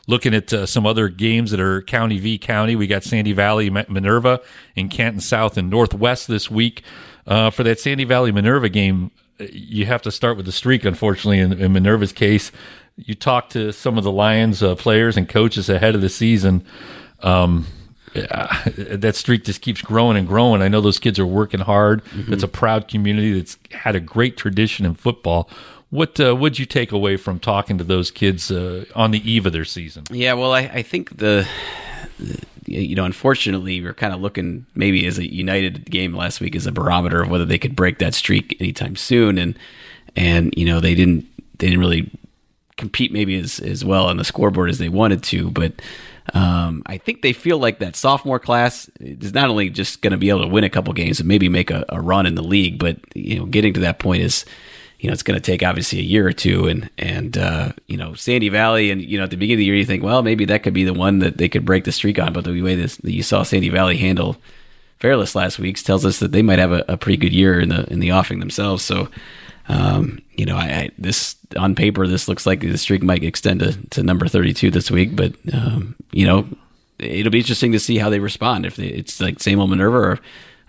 Looking 0.10 0.34
at 0.34 0.52
uh, 0.52 0.66
some 0.66 0.88
other 0.88 1.08
games 1.08 1.52
that 1.52 1.60
are 1.60 1.84
County 1.84 2.18
v 2.18 2.40
County, 2.40 2.76
we 2.76 2.88
got 2.88 3.04
Sandy 3.04 3.32
Valley 3.32 3.70
Minerva 3.70 4.42
in 4.76 4.90
Canton 4.90 5.22
South 5.22 5.56
and 5.56 5.70
Northwest 5.70 6.28
this 6.28 6.50
week. 6.50 6.82
Uh, 7.28 7.52
for 7.52 7.62
that 7.62 7.80
Sandy 7.80 8.06
Valley 8.06 8.32
Minerva 8.32 8.70
game, 8.70 9.12
uh, 9.40 9.46
you 9.52 9.86
have 9.86 10.02
to 10.02 10.12
start 10.12 10.36
with 10.36 10.48
the 10.48 10.52
streak, 10.52 10.84
unfortunately, 10.84 11.38
in, 11.38 11.54
in 11.54 11.74
Minerva's 11.74 12.12
case. 12.12 12.52
You 12.96 13.14
talk 13.14 13.50
to 13.50 13.72
some 13.72 14.00
of 14.00 14.04
the 14.04 14.12
Lions 14.12 14.64
uh, 14.64 14.74
players 14.74 15.16
and 15.16 15.30
coaches 15.30 15.70
ahead 15.70 15.94
of 15.94 16.02
the 16.02 16.10
season 16.10 16.66
um, 17.20 17.68
that 18.14 19.16
streak 19.16 19.44
just 19.44 19.62
keeps 19.62 19.82
growing 19.82 20.18
and 20.18 20.28
growing. 20.28 20.62
I 20.62 20.68
know 20.68 20.82
those 20.82 21.00
kids 21.00 21.20
are 21.20 21.26
working 21.26 21.60
hard. 21.60 22.04
Mm-hmm. 22.06 22.34
It's 22.34 22.44
a 22.44 22.48
proud 22.48 22.88
community 22.88 23.34
that's 23.34 23.58
had 23.72 23.96
a 23.96 24.00
great 24.00 24.38
tradition 24.38 24.86
in 24.86 24.96
football. 24.96 25.50
What 25.90 26.20
uh, 26.20 26.36
would 26.36 26.60
you 26.60 26.66
take 26.66 26.92
away 26.92 27.18
from 27.18 27.40
talking 27.40 27.78
to 27.80 27.84
those 27.84 28.12
kids 28.12 28.52
uh, 28.52 28.86
on 28.96 29.12
the 29.12 29.30
eve 29.30 29.46
of 29.46 29.54
their 29.54 29.66
season? 29.66 30.04
Yeah, 30.12 30.34
well, 30.34 30.54
I, 30.54 30.62
I 30.62 30.82
think 30.84 31.18
the, 31.18 31.48
the, 32.20 32.46
you 32.66 32.96
know, 32.96 33.06
unfortunately, 33.06 33.82
we're 33.82 33.96
kind 33.96 34.13
of 34.13 34.22
looking 34.22 34.68
maybe 34.75 35.08
as 35.08 35.18
a 35.18 35.34
United 35.34 35.89
game 35.89 36.13
last 36.13 36.42
week 36.42 36.56
as 36.56 36.68
a 36.68 36.72
barometer 36.72 37.24
of 37.24 37.30
whether 37.30 37.46
they 37.46 37.58
could 37.58 37.75
break 37.75 37.98
that 38.00 38.13
streak 38.13 38.56
anytime 38.60 38.96
soon, 38.96 39.39
and 39.39 39.58
and 40.16 40.54
you 40.56 40.66
know 40.66 40.80
they 40.80 40.94
didn't 40.94 41.28
they 41.58 41.68
didn't 41.68 41.80
really 41.80 42.12
compete 42.79 43.12
maybe 43.12 43.38
as 43.38 43.59
as 43.59 43.86
well 43.86 44.07
on 44.07 44.17
the 44.17 44.24
scoreboard 44.24 44.69
as 44.69 44.79
they 44.79 44.89
wanted 44.89 45.21
to, 45.24 45.51
but 45.51 45.74
um, 46.33 46.83
I 46.86 46.98
think 46.98 47.21
they 47.21 47.33
feel 47.33 47.57
like 47.57 47.79
that 47.79 47.95
sophomore 47.95 48.39
class 48.39 48.89
is 49.00 49.33
not 49.33 49.50
only 49.50 49.69
just 49.69 50.01
going 50.01 50.12
to 50.12 50.17
be 50.17 50.29
able 50.29 50.41
to 50.41 50.48
win 50.48 50.63
a 50.63 50.69
couple 50.69 50.93
games 50.93 51.19
and 51.19 51.27
maybe 51.27 51.50
make 51.50 51.71
a, 51.71 51.86
a, 51.89 52.00
run 52.00 52.25
in 52.25 52.36
the 52.36 52.43
league, 52.43 52.77
but 52.77 52.98
you 53.15 53.39
know, 53.39 53.45
getting 53.45 53.74
to 53.74 53.79
that 53.79 54.00
point 54.00 54.21
is, 54.21 54.45
you 55.00 55.07
know, 55.07 55.13
it's 55.13 55.24
going 55.24 55.39
to 55.39 55.41
take 55.41 55.63
obviously 55.63 56.00
a 56.00 56.03
year 56.03 56.27
or 56.27 56.33
two. 56.33 56.67
And 56.67 56.89
and 56.98 57.38
uh, 57.38 57.74
you 57.88 57.98
know, 57.98 58.13
Sandy 58.13 58.50
Valley, 58.50 58.91
and 58.91 59.01
you 59.01 59.17
know, 59.17 59.24
at 59.24 59.31
the 59.31 59.38
beginning 59.38 59.55
of 59.55 59.59
the 59.59 59.65
year, 59.65 59.75
you 59.75 59.86
think, 59.86 60.03
well, 60.03 60.21
maybe 60.21 60.45
that 60.45 60.63
could 60.63 60.74
be 60.74 60.83
the 60.83 60.93
one 60.93 61.19
that 61.19 61.38
they 61.38 61.50
could 61.50 61.65
break 61.65 61.83
the 61.86 61.91
streak 61.91 62.19
on. 62.19 62.33
But 62.33 62.43
the 62.43 62.62
way 62.62 62.75
this 62.75 62.98
that 62.98 63.12
you 63.12 63.24
saw 63.24 63.43
Sandy 63.43 63.69
Valley 63.69 63.98
handle 63.98 64.38
Fairless 65.00 65.33
last 65.33 65.59
week 65.59 65.81
tells 65.81 66.05
us 66.05 66.19
that 66.19 66.33
they 66.33 66.41
might 66.41 66.59
have 66.59 66.74
a, 66.74 66.83
a 66.89 66.98
pretty 66.98 67.15
good 67.15 67.31
year 67.31 67.57
in 67.57 67.69
the 67.69 67.86
in 67.91 68.01
the 68.01 68.12
offing 68.12 68.41
themselves. 68.41 68.83
So 68.83 69.07
um, 69.69 70.21
you 70.39 70.46
know, 70.46 70.55
I, 70.55 70.63
I, 70.63 70.89
this 70.98 71.36
on 71.58 71.75
paper 71.75 72.08
this 72.08 72.29
looks 72.29 72.46
like 72.46 72.62
the 72.62 72.77
streak 72.77 73.03
might 73.03 73.24
extend 73.24 73.60
to, 73.60 73.74
to 73.89 74.03
number 74.03 74.25
32 74.25 74.72
this 74.72 74.89
week, 74.89 75.13
but 75.13 75.34
um, 75.53 75.96
you 76.12 76.25
know, 76.25 76.48
it'll 76.98 77.31
be 77.31 77.39
interesting 77.39 77.74
to 77.74 77.79
see 77.79 77.98
how 77.98 78.10
they 78.10 78.19
respond. 78.19 78.65
If 78.65 78.77
they, 78.77 78.88
it's 78.88 79.19
like 79.19 79.41
same 79.41 79.60
old 79.60 79.69
Minerva, 79.69 79.98
or, 79.98 80.19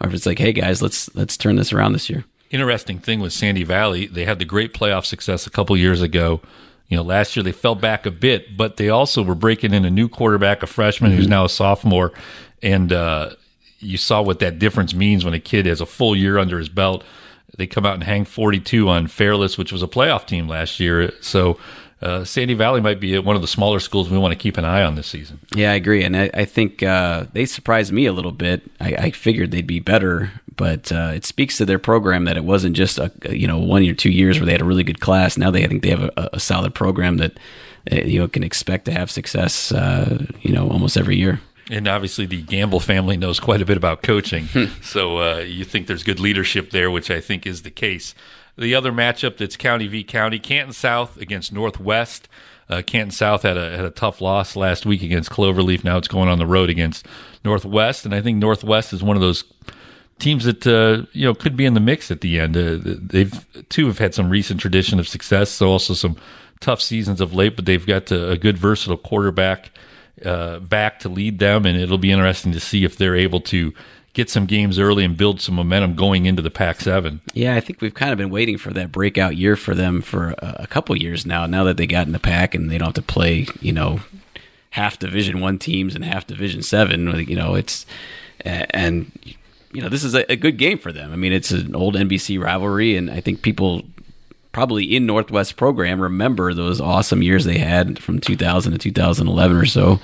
or 0.00 0.08
if 0.08 0.12
it's 0.12 0.26
like, 0.26 0.40
hey 0.40 0.52
guys, 0.52 0.82
let's 0.82 1.14
let's 1.14 1.36
turn 1.36 1.54
this 1.54 1.72
around 1.72 1.92
this 1.92 2.10
year. 2.10 2.24
Interesting 2.50 2.98
thing 2.98 3.20
with 3.20 3.32
Sandy 3.32 3.62
Valley, 3.62 4.06
they 4.06 4.24
had 4.24 4.40
the 4.40 4.44
great 4.44 4.74
playoff 4.74 5.04
success 5.04 5.46
a 5.46 5.50
couple 5.50 5.76
years 5.76 6.02
ago. 6.02 6.40
You 6.88 6.96
know, 6.96 7.04
last 7.04 7.36
year 7.36 7.44
they 7.44 7.52
fell 7.52 7.76
back 7.76 8.04
a 8.04 8.10
bit, 8.10 8.56
but 8.56 8.76
they 8.76 8.88
also 8.88 9.22
were 9.22 9.36
breaking 9.36 9.72
in 9.72 9.84
a 9.84 9.90
new 9.90 10.08
quarterback, 10.08 10.64
a 10.64 10.66
freshman 10.66 11.12
mm-hmm. 11.12 11.18
who's 11.18 11.28
now 11.28 11.44
a 11.44 11.48
sophomore, 11.48 12.12
and 12.60 12.92
uh, 12.92 13.30
you 13.78 13.96
saw 13.96 14.20
what 14.20 14.40
that 14.40 14.58
difference 14.58 14.94
means 14.94 15.24
when 15.24 15.32
a 15.32 15.38
kid 15.38 15.66
has 15.66 15.80
a 15.80 15.86
full 15.86 16.16
year 16.16 16.38
under 16.38 16.58
his 16.58 16.68
belt 16.68 17.04
they 17.56 17.66
come 17.66 17.86
out 17.86 17.94
and 17.94 18.04
hang 18.04 18.24
42 18.24 18.88
on 18.88 19.06
Fairless, 19.06 19.58
which 19.58 19.72
was 19.72 19.82
a 19.82 19.88
playoff 19.88 20.26
team 20.26 20.48
last 20.48 20.80
year. 20.80 21.12
So 21.20 21.58
uh, 22.02 22.24
Sandy 22.24 22.54
Valley 22.54 22.80
might 22.80 22.98
be 22.98 23.18
one 23.18 23.36
of 23.36 23.42
the 23.42 23.48
smaller 23.48 23.78
schools 23.78 24.08
we 24.08 24.16
want 24.16 24.32
to 24.32 24.38
keep 24.38 24.56
an 24.56 24.64
eye 24.64 24.82
on 24.82 24.94
this 24.94 25.06
season. 25.06 25.38
Yeah, 25.54 25.72
I 25.72 25.74
agree, 25.74 26.02
and 26.02 26.16
I, 26.16 26.30
I 26.32 26.44
think 26.46 26.82
uh, 26.82 27.26
they 27.32 27.44
surprised 27.44 27.92
me 27.92 28.06
a 28.06 28.12
little 28.12 28.32
bit. 28.32 28.62
I, 28.80 28.94
I 28.94 29.10
figured 29.10 29.50
they'd 29.50 29.66
be 29.66 29.80
better, 29.80 30.32
but 30.56 30.90
uh, 30.90 31.12
it 31.14 31.26
speaks 31.26 31.58
to 31.58 31.66
their 31.66 31.78
program 31.78 32.24
that 32.24 32.38
it 32.38 32.44
wasn't 32.44 32.74
just 32.74 32.98
a 32.98 33.12
you 33.30 33.46
know 33.46 33.58
one 33.58 33.86
or 33.86 33.94
two 33.94 34.10
years 34.10 34.38
where 34.38 34.46
they 34.46 34.52
had 34.52 34.62
a 34.62 34.64
really 34.66 34.84
good 34.84 35.00
class. 35.00 35.36
Now 35.36 35.50
they 35.50 35.62
I 35.64 35.68
think 35.68 35.82
they 35.82 35.90
have 35.90 36.04
a, 36.16 36.30
a 36.32 36.40
solid 36.40 36.74
program 36.74 37.18
that 37.18 37.38
uh, 37.92 37.96
you 37.96 38.18
know 38.18 38.28
can 38.28 38.44
expect 38.44 38.86
to 38.86 38.92
have 38.92 39.10
success. 39.10 39.70
Uh, 39.70 40.24
you 40.40 40.54
know, 40.54 40.70
almost 40.70 40.96
every 40.96 41.16
year. 41.16 41.40
And 41.70 41.86
obviously, 41.86 42.26
the 42.26 42.42
Gamble 42.42 42.80
family 42.80 43.16
knows 43.16 43.38
quite 43.38 43.62
a 43.62 43.64
bit 43.64 43.76
about 43.76 44.02
coaching. 44.02 44.46
Hmm. 44.46 44.64
so 44.82 45.18
uh, 45.18 45.38
you 45.38 45.64
think 45.64 45.86
there's 45.86 46.02
good 46.02 46.20
leadership 46.20 46.70
there, 46.70 46.90
which 46.90 47.10
I 47.10 47.20
think 47.20 47.46
is 47.46 47.62
the 47.62 47.70
case. 47.70 48.14
The 48.58 48.74
other 48.74 48.92
matchup 48.92 49.36
that's 49.36 49.56
County 49.56 49.86
v. 49.86 50.02
County, 50.02 50.38
Canton 50.38 50.72
South 50.72 51.16
against 51.16 51.52
Northwest. 51.52 52.28
Uh, 52.68 52.82
Canton 52.82 53.10
South 53.10 53.42
had 53.42 53.56
a 53.56 53.76
had 53.76 53.84
a 53.84 53.90
tough 53.90 54.20
loss 54.20 54.54
last 54.56 54.84
week 54.84 55.02
against 55.02 55.30
Cloverleaf. 55.30 55.82
Now 55.84 55.96
it's 55.96 56.08
going 56.08 56.28
on 56.28 56.38
the 56.38 56.46
road 56.46 56.70
against 56.70 57.06
Northwest, 57.44 58.04
and 58.04 58.14
I 58.14 58.20
think 58.20 58.38
Northwest 58.38 58.92
is 58.92 59.02
one 59.02 59.16
of 59.16 59.22
those 59.22 59.44
teams 60.18 60.44
that 60.44 60.66
uh, 60.66 61.06
you 61.12 61.24
know 61.24 61.34
could 61.34 61.56
be 61.56 61.66
in 61.66 61.74
the 61.74 61.80
mix 61.80 62.10
at 62.10 62.20
the 62.20 62.38
end. 62.38 62.56
Uh, 62.56 62.78
they've 62.80 63.44
two 63.68 63.86
have 63.86 63.98
had 63.98 64.14
some 64.14 64.28
recent 64.28 64.60
tradition 64.60 65.00
of 65.00 65.08
success, 65.08 65.50
so 65.50 65.68
also 65.68 65.94
some 65.94 66.16
tough 66.60 66.80
seasons 66.80 67.20
of 67.20 67.34
late, 67.34 67.56
but 67.56 67.64
they've 67.64 67.86
got 67.86 68.10
a, 68.10 68.30
a 68.30 68.38
good 68.38 68.58
versatile 68.58 68.98
quarterback 68.98 69.70
uh, 70.24 70.60
back 70.60 71.00
to 71.00 71.08
lead 71.08 71.38
them, 71.38 71.66
and 71.66 71.78
it'll 71.78 71.98
be 71.98 72.12
interesting 72.12 72.52
to 72.52 72.60
see 72.60 72.84
if 72.84 72.96
they're 72.96 73.16
able 73.16 73.40
to 73.42 73.72
get 74.12 74.28
some 74.28 74.46
games 74.46 74.78
early 74.78 75.04
and 75.04 75.16
build 75.16 75.40
some 75.40 75.54
momentum 75.54 75.94
going 75.94 76.26
into 76.26 76.42
the 76.42 76.50
Pac 76.50 76.80
Seven. 76.80 77.20
Yeah, 77.32 77.54
I 77.54 77.60
think 77.60 77.80
we've 77.80 77.94
kind 77.94 78.12
of 78.12 78.18
been 78.18 78.30
waiting 78.30 78.58
for 78.58 78.72
that 78.72 78.90
breakout 78.90 79.36
year 79.36 79.56
for 79.56 79.74
them 79.74 80.02
for 80.02 80.30
a, 80.38 80.56
a 80.60 80.66
couple 80.66 80.96
years 80.96 81.24
now. 81.24 81.46
Now 81.46 81.64
that 81.64 81.76
they 81.76 81.86
got 81.86 82.06
in 82.06 82.12
the 82.12 82.18
Pac 82.18 82.54
and 82.54 82.70
they 82.70 82.78
don't 82.78 82.88
have 82.88 82.94
to 82.94 83.02
play, 83.02 83.46
you 83.60 83.72
know, 83.72 84.00
half 84.70 84.98
Division 84.98 85.40
One 85.40 85.58
teams 85.58 85.94
and 85.94 86.04
half 86.04 86.26
Division 86.26 86.62
Seven. 86.62 87.06
You 87.28 87.36
know, 87.36 87.54
it's 87.54 87.86
and 88.44 89.10
you 89.72 89.80
know 89.80 89.88
this 89.88 90.02
is 90.02 90.14
a, 90.14 90.30
a 90.30 90.36
good 90.36 90.58
game 90.58 90.78
for 90.78 90.92
them. 90.92 91.12
I 91.12 91.16
mean, 91.16 91.32
it's 91.32 91.50
an 91.50 91.74
old 91.74 91.94
NBC 91.94 92.42
rivalry, 92.42 92.96
and 92.96 93.10
I 93.10 93.20
think 93.20 93.42
people 93.42 93.82
probably 94.52 94.96
in 94.96 95.06
Northwest 95.06 95.56
program 95.56 96.00
remember 96.00 96.52
those 96.54 96.80
awesome 96.80 97.22
years 97.22 97.44
they 97.44 97.58
had 97.58 98.02
from 98.02 98.20
2000 98.20 98.72
to 98.72 98.78
2011 98.78 99.56
or 99.56 99.66
so. 99.66 100.00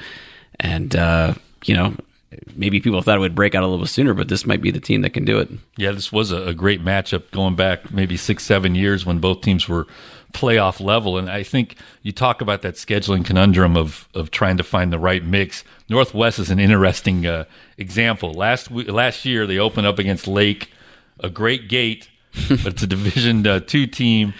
And, 0.60 0.94
uh, 0.94 1.34
you 1.64 1.74
know, 1.74 1.94
maybe 2.54 2.80
people 2.80 3.02
thought 3.02 3.16
it 3.16 3.20
would 3.20 3.34
break 3.34 3.54
out 3.54 3.62
a 3.62 3.66
little 3.66 3.86
sooner, 3.86 4.14
but 4.14 4.28
this 4.28 4.46
might 4.46 4.62
be 4.62 4.70
the 4.70 4.80
team 4.80 5.02
that 5.02 5.10
can 5.10 5.24
do 5.24 5.38
it. 5.38 5.48
Yeah, 5.76 5.92
this 5.92 6.12
was 6.12 6.32
a, 6.32 6.54
great 6.54 6.84
matchup 6.84 7.30
going 7.30 7.56
back 7.56 7.92
maybe 7.92 8.16
six, 8.16 8.44
seven 8.44 8.74
years 8.74 9.04
when 9.04 9.18
both 9.18 9.42
teams 9.42 9.68
were 9.68 9.86
playoff 10.32 10.80
level. 10.80 11.18
And 11.18 11.30
I 11.30 11.42
think 11.42 11.76
you 12.02 12.12
talk 12.12 12.40
about 12.40 12.62
that 12.62 12.74
scheduling 12.74 13.24
conundrum 13.24 13.76
of 13.76 14.08
of 14.14 14.30
trying 14.30 14.56
to 14.56 14.62
find 14.62 14.92
the 14.92 14.98
right 14.98 15.24
mix. 15.24 15.64
Northwest 15.88 16.38
is 16.38 16.50
an 16.50 16.58
interesting 16.58 17.26
uh, 17.26 17.44
example. 17.78 18.32
Last 18.32 18.70
last 18.70 19.24
year 19.24 19.46
they 19.46 19.58
opened 19.58 19.86
up 19.86 19.98
against 19.98 20.26
Lake, 20.26 20.70
a 21.20 21.30
great 21.30 21.68
gate, 21.68 22.08
but 22.48 22.66
it's 22.66 22.82
a 22.82 22.86
Division 22.86 23.46
uh, 23.46 23.60
two 23.60 23.86
team. 23.86 24.34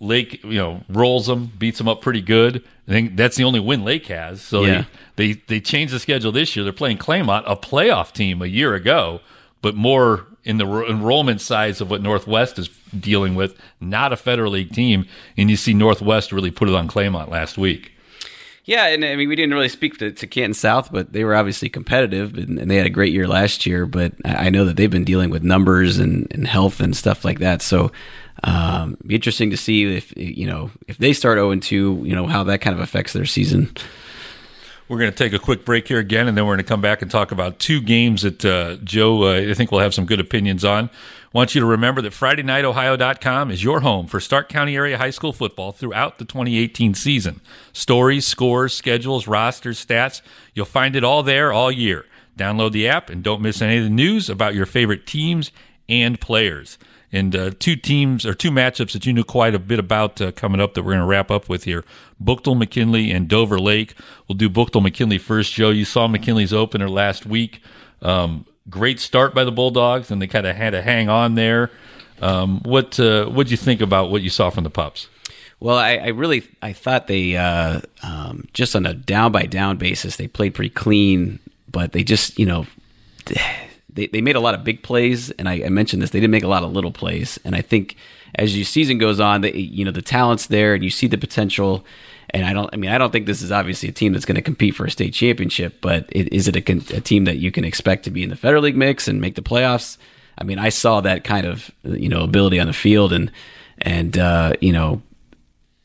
Lake, 0.00 0.42
you 0.42 0.54
know, 0.54 0.80
rolls 0.88 1.28
them, 1.28 1.52
beats 1.58 1.78
them 1.78 1.86
up 1.86 2.00
pretty 2.00 2.20
good. 2.20 2.64
I 2.88 2.90
think 2.90 3.14
that's 3.16 3.36
the 3.36 3.44
only 3.44 3.60
win 3.60 3.84
Lake 3.84 4.06
has. 4.06 4.42
So 4.42 4.64
Yeah. 4.64 4.84
they, 5.14 5.34
they 5.34 5.42
they 5.46 5.60
changed 5.60 5.94
the 5.94 6.00
schedule 6.00 6.32
this 6.32 6.56
year. 6.56 6.64
They're 6.64 6.72
playing 6.72 6.98
Claymont, 6.98 7.44
a 7.46 7.54
playoff 7.54 8.12
team, 8.12 8.42
a 8.42 8.46
year 8.46 8.74
ago, 8.74 9.20
but 9.60 9.76
more 9.76 10.26
in 10.42 10.56
the 10.58 10.66
ro- 10.66 10.88
enrollment 10.88 11.40
size 11.40 11.80
of 11.80 11.88
what 11.88 12.02
Northwest 12.02 12.58
is 12.58 12.68
dealing 12.98 13.36
with, 13.36 13.56
not 13.80 14.12
a 14.12 14.16
Federal 14.16 14.50
League 14.50 14.72
team. 14.72 15.06
And 15.36 15.48
you 15.48 15.56
see 15.56 15.72
Northwest 15.72 16.32
really 16.32 16.50
put 16.50 16.68
it 16.68 16.74
on 16.74 16.88
Claymont 16.88 17.28
last 17.30 17.56
week. 17.56 17.91
Yeah, 18.64 18.86
and 18.86 19.04
I 19.04 19.16
mean, 19.16 19.28
we 19.28 19.34
didn't 19.34 19.54
really 19.54 19.68
speak 19.68 19.98
to, 19.98 20.12
to 20.12 20.26
Canton 20.26 20.54
South, 20.54 20.92
but 20.92 21.12
they 21.12 21.24
were 21.24 21.34
obviously 21.34 21.68
competitive, 21.68 22.38
and, 22.38 22.60
and 22.60 22.70
they 22.70 22.76
had 22.76 22.86
a 22.86 22.90
great 22.90 23.12
year 23.12 23.26
last 23.26 23.66
year. 23.66 23.86
But 23.86 24.12
I 24.24 24.50
know 24.50 24.64
that 24.66 24.76
they've 24.76 24.90
been 24.90 25.04
dealing 25.04 25.30
with 25.30 25.42
numbers 25.42 25.98
and, 25.98 26.28
and 26.30 26.46
health 26.46 26.80
and 26.80 26.96
stuff 26.96 27.24
like 27.24 27.40
that. 27.40 27.60
So, 27.60 27.90
um, 28.44 28.96
be 29.04 29.16
interesting 29.16 29.50
to 29.50 29.56
see 29.56 29.96
if 29.96 30.16
you 30.16 30.46
know 30.46 30.70
if 30.86 30.98
they 30.98 31.12
start 31.12 31.38
zero 31.38 31.50
and 31.50 31.62
two, 31.62 32.02
you 32.04 32.14
know 32.14 32.28
how 32.28 32.44
that 32.44 32.60
kind 32.60 32.74
of 32.74 32.80
affects 32.80 33.12
their 33.12 33.26
season. 33.26 33.74
We're 34.88 34.98
going 34.98 35.10
to 35.10 35.16
take 35.16 35.32
a 35.32 35.38
quick 35.38 35.64
break 35.64 35.88
here 35.88 35.98
again, 35.98 36.28
and 36.28 36.36
then 36.36 36.44
we're 36.44 36.54
going 36.54 36.64
to 36.64 36.68
come 36.68 36.80
back 36.80 37.02
and 37.02 37.10
talk 37.10 37.32
about 37.32 37.58
two 37.58 37.80
games 37.80 38.22
that 38.22 38.44
uh, 38.44 38.76
Joe, 38.84 39.24
uh, 39.24 39.50
I 39.50 39.54
think, 39.54 39.70
will 39.70 39.78
have 39.78 39.94
some 39.94 40.06
good 40.06 40.20
opinions 40.20 40.64
on. 40.64 40.86
I 40.86 41.38
want 41.38 41.54
you 41.54 41.60
to 41.60 41.66
remember 41.66 42.02
that 42.02 42.12
FridayNightOhio.com 42.12 43.50
is 43.50 43.64
your 43.64 43.80
home 43.80 44.06
for 44.06 44.20
Stark 44.20 44.48
County 44.50 44.76
area 44.76 44.98
high 44.98 45.10
school 45.10 45.32
football 45.32 45.72
throughout 45.72 46.18
the 46.18 46.26
2018 46.26 46.94
season. 46.94 47.40
Stories, 47.72 48.26
scores, 48.26 48.74
schedules, 48.74 49.26
rosters, 49.26 49.84
stats, 49.84 50.20
you'll 50.52 50.66
find 50.66 50.94
it 50.94 51.04
all 51.04 51.22
there 51.22 51.52
all 51.52 51.72
year. 51.72 52.04
Download 52.36 52.72
the 52.72 52.88
app 52.88 53.08
and 53.08 53.22
don't 53.22 53.40
miss 53.40 53.62
any 53.62 53.78
of 53.78 53.84
the 53.84 53.90
news 53.90 54.28
about 54.28 54.54
your 54.54 54.66
favorite 54.66 55.06
teams 55.06 55.52
and 55.88 56.20
players. 56.20 56.76
And 57.12 57.36
uh, 57.36 57.50
two 57.58 57.76
teams 57.76 58.24
or 58.24 58.32
two 58.32 58.50
matchups 58.50 58.92
that 58.92 59.04
you 59.04 59.12
knew 59.12 59.24
quite 59.24 59.54
a 59.54 59.58
bit 59.58 59.78
about 59.78 60.20
uh, 60.20 60.32
coming 60.32 60.60
up 60.60 60.72
that 60.74 60.82
we're 60.82 60.92
going 60.92 61.02
to 61.02 61.06
wrap 61.06 61.30
up 61.30 61.48
with 61.48 61.64
here: 61.64 61.84
Buchtel 62.22 62.56
McKinley 62.56 63.10
and 63.10 63.28
Dover 63.28 63.58
Lake. 63.58 63.94
We'll 64.28 64.36
do 64.36 64.48
Buchtel 64.48 64.82
McKinley 64.82 65.18
first. 65.18 65.52
Joe, 65.52 65.70
you 65.70 65.84
saw 65.84 66.06
McKinley's 66.06 66.52
opener 66.52 66.88
last 66.88 67.26
week. 67.26 67.60
Um, 68.00 68.46
great 68.70 68.98
start 68.98 69.34
by 69.34 69.44
the 69.44 69.52
Bulldogs, 69.52 70.10
and 70.10 70.22
they 70.22 70.26
kind 70.26 70.46
of 70.46 70.56
had 70.56 70.70
to 70.70 70.82
hang 70.82 71.08
on 71.08 71.34
there. 71.34 71.70
Um, 72.20 72.60
what 72.60 72.98
uh, 72.98 73.26
what 73.26 73.50
you 73.50 73.56
think 73.56 73.80
about 73.80 74.10
what 74.10 74.22
you 74.22 74.30
saw 74.30 74.48
from 74.50 74.64
the 74.64 74.70
pups? 74.70 75.08
Well, 75.60 75.76
I, 75.76 75.96
I 75.96 76.06
really 76.08 76.44
I 76.60 76.72
thought 76.72 77.06
they 77.08 77.36
uh, 77.36 77.80
um, 78.02 78.48
just 78.52 78.74
on 78.74 78.86
a 78.86 78.94
down 78.94 79.32
by 79.32 79.46
down 79.46 79.76
basis 79.76 80.16
they 80.16 80.28
played 80.28 80.54
pretty 80.54 80.70
clean, 80.70 81.40
but 81.70 81.92
they 81.92 82.04
just 82.04 82.38
you 82.38 82.46
know 82.46 82.66
they, 83.94 84.06
they 84.06 84.20
made 84.20 84.36
a 84.36 84.40
lot 84.40 84.54
of 84.54 84.64
big 84.64 84.82
plays, 84.82 85.30
and 85.32 85.48
I, 85.48 85.62
I 85.64 85.68
mentioned 85.68 86.02
this 86.02 86.10
they 86.10 86.20
didn't 86.20 86.32
make 86.32 86.44
a 86.44 86.48
lot 86.48 86.62
of 86.62 86.72
little 86.72 86.92
plays, 86.92 87.38
and 87.44 87.54
I 87.54 87.62
think 87.62 87.96
as 88.34 88.56
your 88.56 88.64
season 88.64 88.98
goes 88.98 89.20
on, 89.20 89.42
they, 89.42 89.52
you 89.52 89.84
know 89.84 89.90
the 89.90 90.02
talent's 90.02 90.46
there, 90.46 90.74
and 90.74 90.82
you 90.82 90.90
see 90.90 91.06
the 91.06 91.18
potential. 91.18 91.84
And 92.30 92.46
I 92.46 92.54
don't. 92.54 92.70
I 92.72 92.76
mean, 92.76 92.90
I 92.90 92.96
don't 92.96 93.10
think 93.10 93.26
this 93.26 93.42
is 93.42 93.52
obviously 93.52 93.90
a 93.90 93.92
team 93.92 94.14
that's 94.14 94.24
going 94.24 94.36
to 94.36 94.42
compete 94.42 94.74
for 94.74 94.86
a 94.86 94.90
state 94.90 95.12
championship. 95.12 95.82
But 95.82 96.06
it, 96.10 96.32
is 96.32 96.48
it 96.48 96.56
a, 96.56 96.96
a 96.96 97.00
team 97.00 97.24
that 97.24 97.36
you 97.36 97.52
can 97.52 97.64
expect 97.64 98.04
to 98.04 98.10
be 98.10 98.22
in 98.22 98.30
the 98.30 98.36
Federal 98.36 98.62
League 98.62 98.76
mix 98.76 99.06
and 99.06 99.20
make 99.20 99.34
the 99.34 99.42
playoffs? 99.42 99.98
I 100.38 100.44
mean, 100.44 100.58
I 100.58 100.70
saw 100.70 101.02
that 101.02 101.24
kind 101.24 101.46
of 101.46 101.70
you 101.84 102.08
know 102.08 102.22
ability 102.22 102.58
on 102.58 102.68
the 102.68 102.72
field, 102.72 103.12
and 103.12 103.30
and 103.78 104.16
uh, 104.16 104.54
you 104.60 104.72
know 104.72 105.02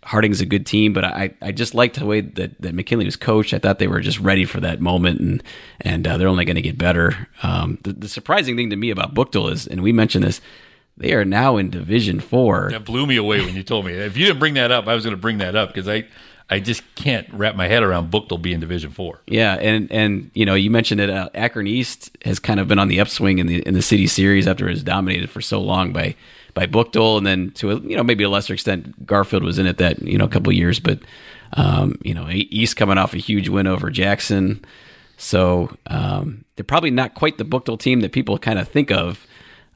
Harding's 0.08 0.40
a 0.40 0.46
good 0.46 0.66
team, 0.66 0.94
but 0.94 1.04
I, 1.04 1.32
I 1.42 1.52
just 1.52 1.76
liked 1.76 2.00
the 2.00 2.06
way 2.06 2.22
that, 2.22 2.62
that 2.62 2.74
McKinley 2.74 3.04
was 3.04 3.18
coached. 3.18 3.54
I 3.54 3.60
thought 3.60 3.78
they 3.78 3.88
were 3.88 4.00
just 4.00 4.22
ready 4.22 4.46
for 4.46 4.62
that 4.62 4.80
moment, 4.80 5.20
and 5.20 5.44
and 5.82 6.08
uh, 6.08 6.16
they're 6.16 6.30
only 6.30 6.46
going 6.46 6.56
to 6.56 6.62
get 6.62 6.78
better. 6.78 7.28
Um, 7.44 7.78
the, 7.84 7.92
the 7.92 8.08
surprising 8.08 8.56
thing 8.56 8.70
to 8.70 8.78
me 8.78 8.90
about 8.90 9.14
Buchtel 9.14 9.52
is, 9.52 9.68
and 9.68 9.84
we 9.84 9.92
mentioned 9.92 10.24
this, 10.24 10.40
they 10.96 11.12
are 11.12 11.26
now 11.26 11.58
in 11.58 11.70
Division 11.70 12.22
Four. 12.22 12.70
That 12.72 12.86
blew 12.86 13.06
me 13.06 13.18
away 13.18 13.42
when 13.42 13.54
you 13.54 13.64
told 13.64 13.86
me. 13.86 13.96
If 13.96 14.16
you 14.16 14.26
didn't 14.26 14.40
bring 14.40 14.54
that 14.54 14.72
up, 14.72 14.88
I 14.88 14.96
was 14.96 15.04
going 15.04 15.16
to 15.16 15.22
bring 15.22 15.40
that 15.40 15.58
up 15.58 15.74
because 15.74 15.90
I 15.90 16.06
I 16.50 16.62
just 16.62 16.84
can't 16.96 17.28
wrap 17.34 17.58
my 17.58 17.68
head 17.68 17.84
around 17.84 18.10
Buchtel 18.10 18.42
being 18.42 18.62
Division 18.62 18.92
Four. 18.92 19.20
Yeah, 19.28 19.56
and 19.56 19.92
and 19.92 20.32
you 20.34 20.46
know 20.46 20.56
you 20.56 20.72
mentioned 20.72 21.02
that 21.02 21.10
uh, 21.10 21.30
Akron 21.36 21.68
East 21.68 22.18
has 22.24 22.40
kind 22.40 22.62
of 22.62 22.70
been 22.70 22.80
on 22.80 22.88
the 22.88 23.02
upswing 23.02 23.40
in 23.40 23.48
the 23.48 23.62
in 23.68 23.74
the 23.74 23.82
city 23.82 24.08
series 24.08 24.48
after 24.48 24.70
it 24.70 24.72
was 24.72 24.84
dominated 24.84 25.30
for 25.30 25.42
so 25.42 25.60
long 25.60 25.92
by 25.92 26.16
by 26.58 26.66
Buchtel, 26.66 27.20
and 27.20 27.28
then 27.28 27.52
to 27.52 27.70
a, 27.70 27.80
you 27.82 27.96
know 27.96 28.04
maybe 28.04 28.24
a 28.24 28.30
lesser 28.30 28.54
extent 28.54 29.06
Garfield 29.06 29.44
was 29.44 29.60
in 29.60 29.68
it 29.68 29.78
that 29.78 30.02
you 30.02 30.18
know 30.18 30.26
a 30.26 30.30
couple 30.30 30.52
years, 30.52 30.80
but 30.80 31.00
um, 31.54 32.00
you 32.02 32.16
know 32.16 32.28
East 32.32 32.76
coming 32.76 32.98
off 32.98 33.14
a 33.14 33.18
huge 33.18 33.48
win 33.48 33.68
over 33.68 33.92
Jackson, 33.92 34.66
so 35.18 35.70
um, 35.86 36.46
they're 36.56 36.64
probably 36.64 36.90
not 36.90 37.14
quite 37.14 37.38
the 37.38 37.46
Buchtel 37.46 37.80
team 37.80 38.02
that 38.02 38.12
people 38.12 38.40
kind 38.40 38.58
of 38.58 38.68
think 38.68 38.92
of. 38.92 39.28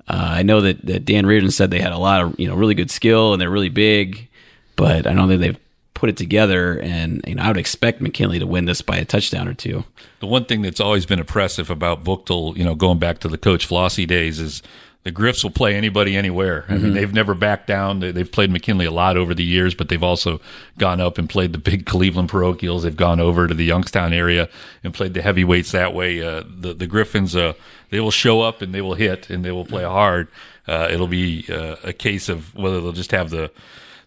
Uh, 0.08 0.30
I 0.32 0.42
know 0.42 0.62
that, 0.62 0.84
that 0.88 1.06
Dan 1.06 1.28
Reardon 1.28 1.52
said 1.52 1.70
they 1.70 1.80
had 1.80 1.94
a 1.94 2.00
lot 2.00 2.24
of 2.24 2.40
you 2.40 2.48
know 2.48 2.56
really 2.56 2.74
good 2.74 2.90
skill 2.90 3.34
and 3.34 3.40
they're 3.40 3.52
really 3.52 3.70
big, 3.70 4.28
but 4.76 5.06
I 5.06 5.14
don't 5.14 5.28
think 5.28 5.40
they've 5.40 5.60
put 5.94 6.10
it 6.10 6.18
together. 6.18 6.80
And 6.80 7.24
you 7.28 7.36
know, 7.36 7.44
I 7.44 7.48
would 7.50 7.58
expect 7.58 8.02
McKinley 8.02 8.40
to 8.40 8.48
win 8.48 8.66
this 8.66 8.82
by 8.82 8.98
a 8.98 9.06
touchdown 9.06 9.48
or 9.48 9.54
two. 9.54 9.84
The 10.20 10.26
one 10.26 10.46
thing 10.46 10.64
that's 10.64 10.80
always 10.80 11.06
been 11.06 11.20
impressive 11.20 11.70
about 11.70 12.04
Buchtel, 12.04 12.58
you 12.58 12.64
know, 12.64 12.74
going 12.74 12.98
back 12.98 13.20
to 13.20 13.28
the 13.28 13.38
Coach 13.38 13.68
Flossie 13.68 14.08
days, 14.08 14.40
is 14.40 14.64
the 15.04 15.12
Griffs 15.12 15.44
will 15.44 15.52
play 15.52 15.76
anybody 15.76 16.16
anywhere. 16.16 16.66
I 16.70 16.78
mean, 16.78 16.94
they've 16.94 17.12
never 17.12 17.34
backed 17.34 17.66
down. 17.66 18.02
They, 18.02 18.12
they've 18.12 18.32
played 18.32 18.52
McKinley 18.52 18.86
a 18.86 18.92
lot 18.92 19.18
over 19.18 19.34
the 19.34 19.44
years, 19.44 19.74
but 19.74 19.90
they've 19.90 20.04
also 20.04 20.40
gone 20.78 21.02
up 21.02 21.18
and 21.18 21.28
played 21.28 21.54
the 21.54 21.58
big 21.58 21.86
Cleveland 21.88 22.30
parochials. 22.30 22.84
They've 22.84 22.96
gone 22.96 23.20
over 23.20 23.48
to 23.48 23.54
the 23.54 23.66
Youngstown 23.66 24.14
area 24.14 24.48
and 24.84 24.94
played 24.94 25.16
the 25.16 25.24
heavyweights 25.24 25.72
that 25.72 25.96
way. 25.96 26.22
Uh, 26.22 26.44
the 26.48 26.74
the 26.76 26.86
Griffins, 26.86 27.36
uh, 27.36 27.54
they 27.90 28.00
will 28.00 28.12
show 28.12 28.42
up 28.42 28.62
and 28.62 28.76
they 28.76 28.82
will 28.82 28.94
hit 28.94 29.30
and 29.32 29.44
they 29.44 29.52
will 29.52 29.66
play 29.66 29.84
hard. 29.84 30.28
Uh, 30.68 30.88
it'll 30.92 31.08
be 31.08 31.46
uh, 31.50 31.78
a 31.84 31.94
case 31.94 32.30
of 32.30 32.54
whether 32.54 32.80
they'll 32.80 32.92
just 32.92 33.12
have 33.12 33.32
the 33.32 33.52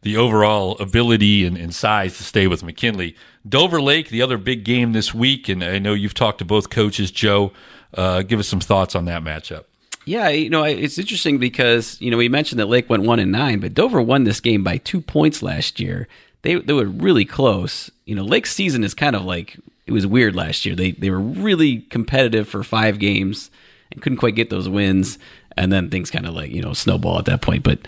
the 0.03 0.17
overall 0.17 0.77
ability 0.79 1.45
and, 1.45 1.57
and 1.57 1.75
size 1.75 2.17
to 2.19 2.23
stay 2.23 2.47
with 2.47 2.63
McKinley. 2.63 3.17
Dover 3.49 3.81
Lake, 3.81 4.11
the 4.11 4.23
other 4.23 4.39
big 4.39 4.63
game 4.63 4.93
this 4.93 5.13
week, 5.13 5.49
and 5.49 5.65
I 5.65 5.79
know 5.79 5.95
you've 5.95 6.15
talked 6.15 6.39
to 6.39 6.45
both 6.45 6.71
coaches. 6.71 7.11
Joe, 7.11 7.53
uh, 7.95 8.23
give 8.23 8.39
us 8.39 8.47
some 8.47 8.61
thoughts 8.61 8.95
on 8.95 9.07
that 9.07 9.23
matchup. 9.23 9.65
Yeah, 10.05 10.29
you 10.29 10.51
know, 10.51 10.65
it's 10.65 10.99
interesting 10.99 11.39
because, 11.39 11.99
you 12.01 12.11
know, 12.11 12.19
we 12.19 12.29
mentioned 12.29 12.59
that 12.61 12.67
Lake 12.67 12.91
went 12.91 13.05
one 13.05 13.21
and 13.21 13.33
nine, 13.33 13.61
but 13.61 13.73
Dover 13.73 14.03
won 14.03 14.25
this 14.25 14.41
game 14.41 14.63
by 14.63 14.77
two 14.79 15.01
points 15.01 15.43
last 15.43 15.81
year. 15.81 16.09
they 16.43 16.57
they 16.57 16.75
were 16.75 16.85
really 16.85 17.25
close. 17.25 17.91
You 18.05 18.15
know, 18.15 18.25
Lake's 18.25 18.53
season 18.55 18.85
is 18.85 18.93
kind 18.93 19.17
of 19.17 19.25
like 19.25 19.57
it 19.87 19.93
was 19.93 20.07
weird 20.07 20.37
last 20.37 20.67
year. 20.67 20.75
They 20.75 20.93
they 20.93 21.11
were 21.11 21.21
really 21.21 21.79
competitive 21.91 22.49
for 22.49 22.63
five 22.63 22.99
games 22.99 23.51
and 23.93 24.03
couldn't 24.03 24.19
quite 24.19 24.35
get 24.35 24.51
those 24.51 24.69
wins, 24.69 25.19
and 25.57 25.73
then 25.73 25.91
things 25.91 26.11
kind 26.11 26.27
of 26.27 26.35
like 26.35 26.51
you 26.51 26.61
know 26.61 26.75
snowball 26.75 27.19
at 27.19 27.25
that 27.27 27.41
point. 27.41 27.63
But 27.63 27.81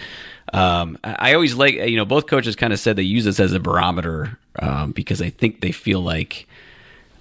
um, 0.52 0.98
I, 1.04 1.34
always 1.34 1.54
like 1.54 1.74
you 1.74 1.96
know 1.96 2.04
both 2.04 2.26
coaches 2.26 2.56
kind 2.56 2.72
of 2.72 2.78
said 2.78 2.96
they 2.96 3.02
use 3.02 3.24
this 3.24 3.40
as 3.40 3.52
a 3.52 3.60
barometer 3.60 4.38
um, 4.58 4.92
because 4.92 5.20
I 5.20 5.30
think 5.30 5.60
they 5.60 5.72
feel 5.72 6.00
like 6.00 6.46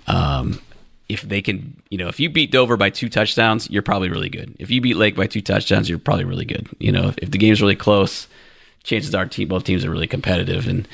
um, 0.07 0.61
if 1.07 1.21
they 1.21 1.41
can, 1.41 1.81
you 1.89 1.97
know, 1.97 2.07
if 2.07 2.19
you 2.19 2.29
beat 2.29 2.51
Dover 2.51 2.77
by 2.77 2.89
two 2.89 3.09
touchdowns, 3.09 3.69
you're 3.69 3.83
probably 3.83 4.09
really 4.09 4.29
good. 4.29 4.55
If 4.59 4.71
you 4.71 4.81
beat 4.81 4.97
Lake 4.97 5.15
by 5.15 5.27
two 5.27 5.41
touchdowns, 5.41 5.87
you're 5.87 5.99
probably 5.99 6.25
really 6.25 6.45
good. 6.45 6.67
You 6.79 6.91
know, 6.91 7.09
if, 7.09 7.17
if 7.19 7.31
the 7.31 7.37
game's 7.37 7.61
really 7.61 7.75
close, 7.75 8.27
chances 8.83 9.13
are 9.13 9.25
team 9.25 9.47
both 9.47 9.63
teams 9.63 9.85
are 9.85 9.91
really 9.91 10.07
competitive 10.07 10.67
and 10.67 10.87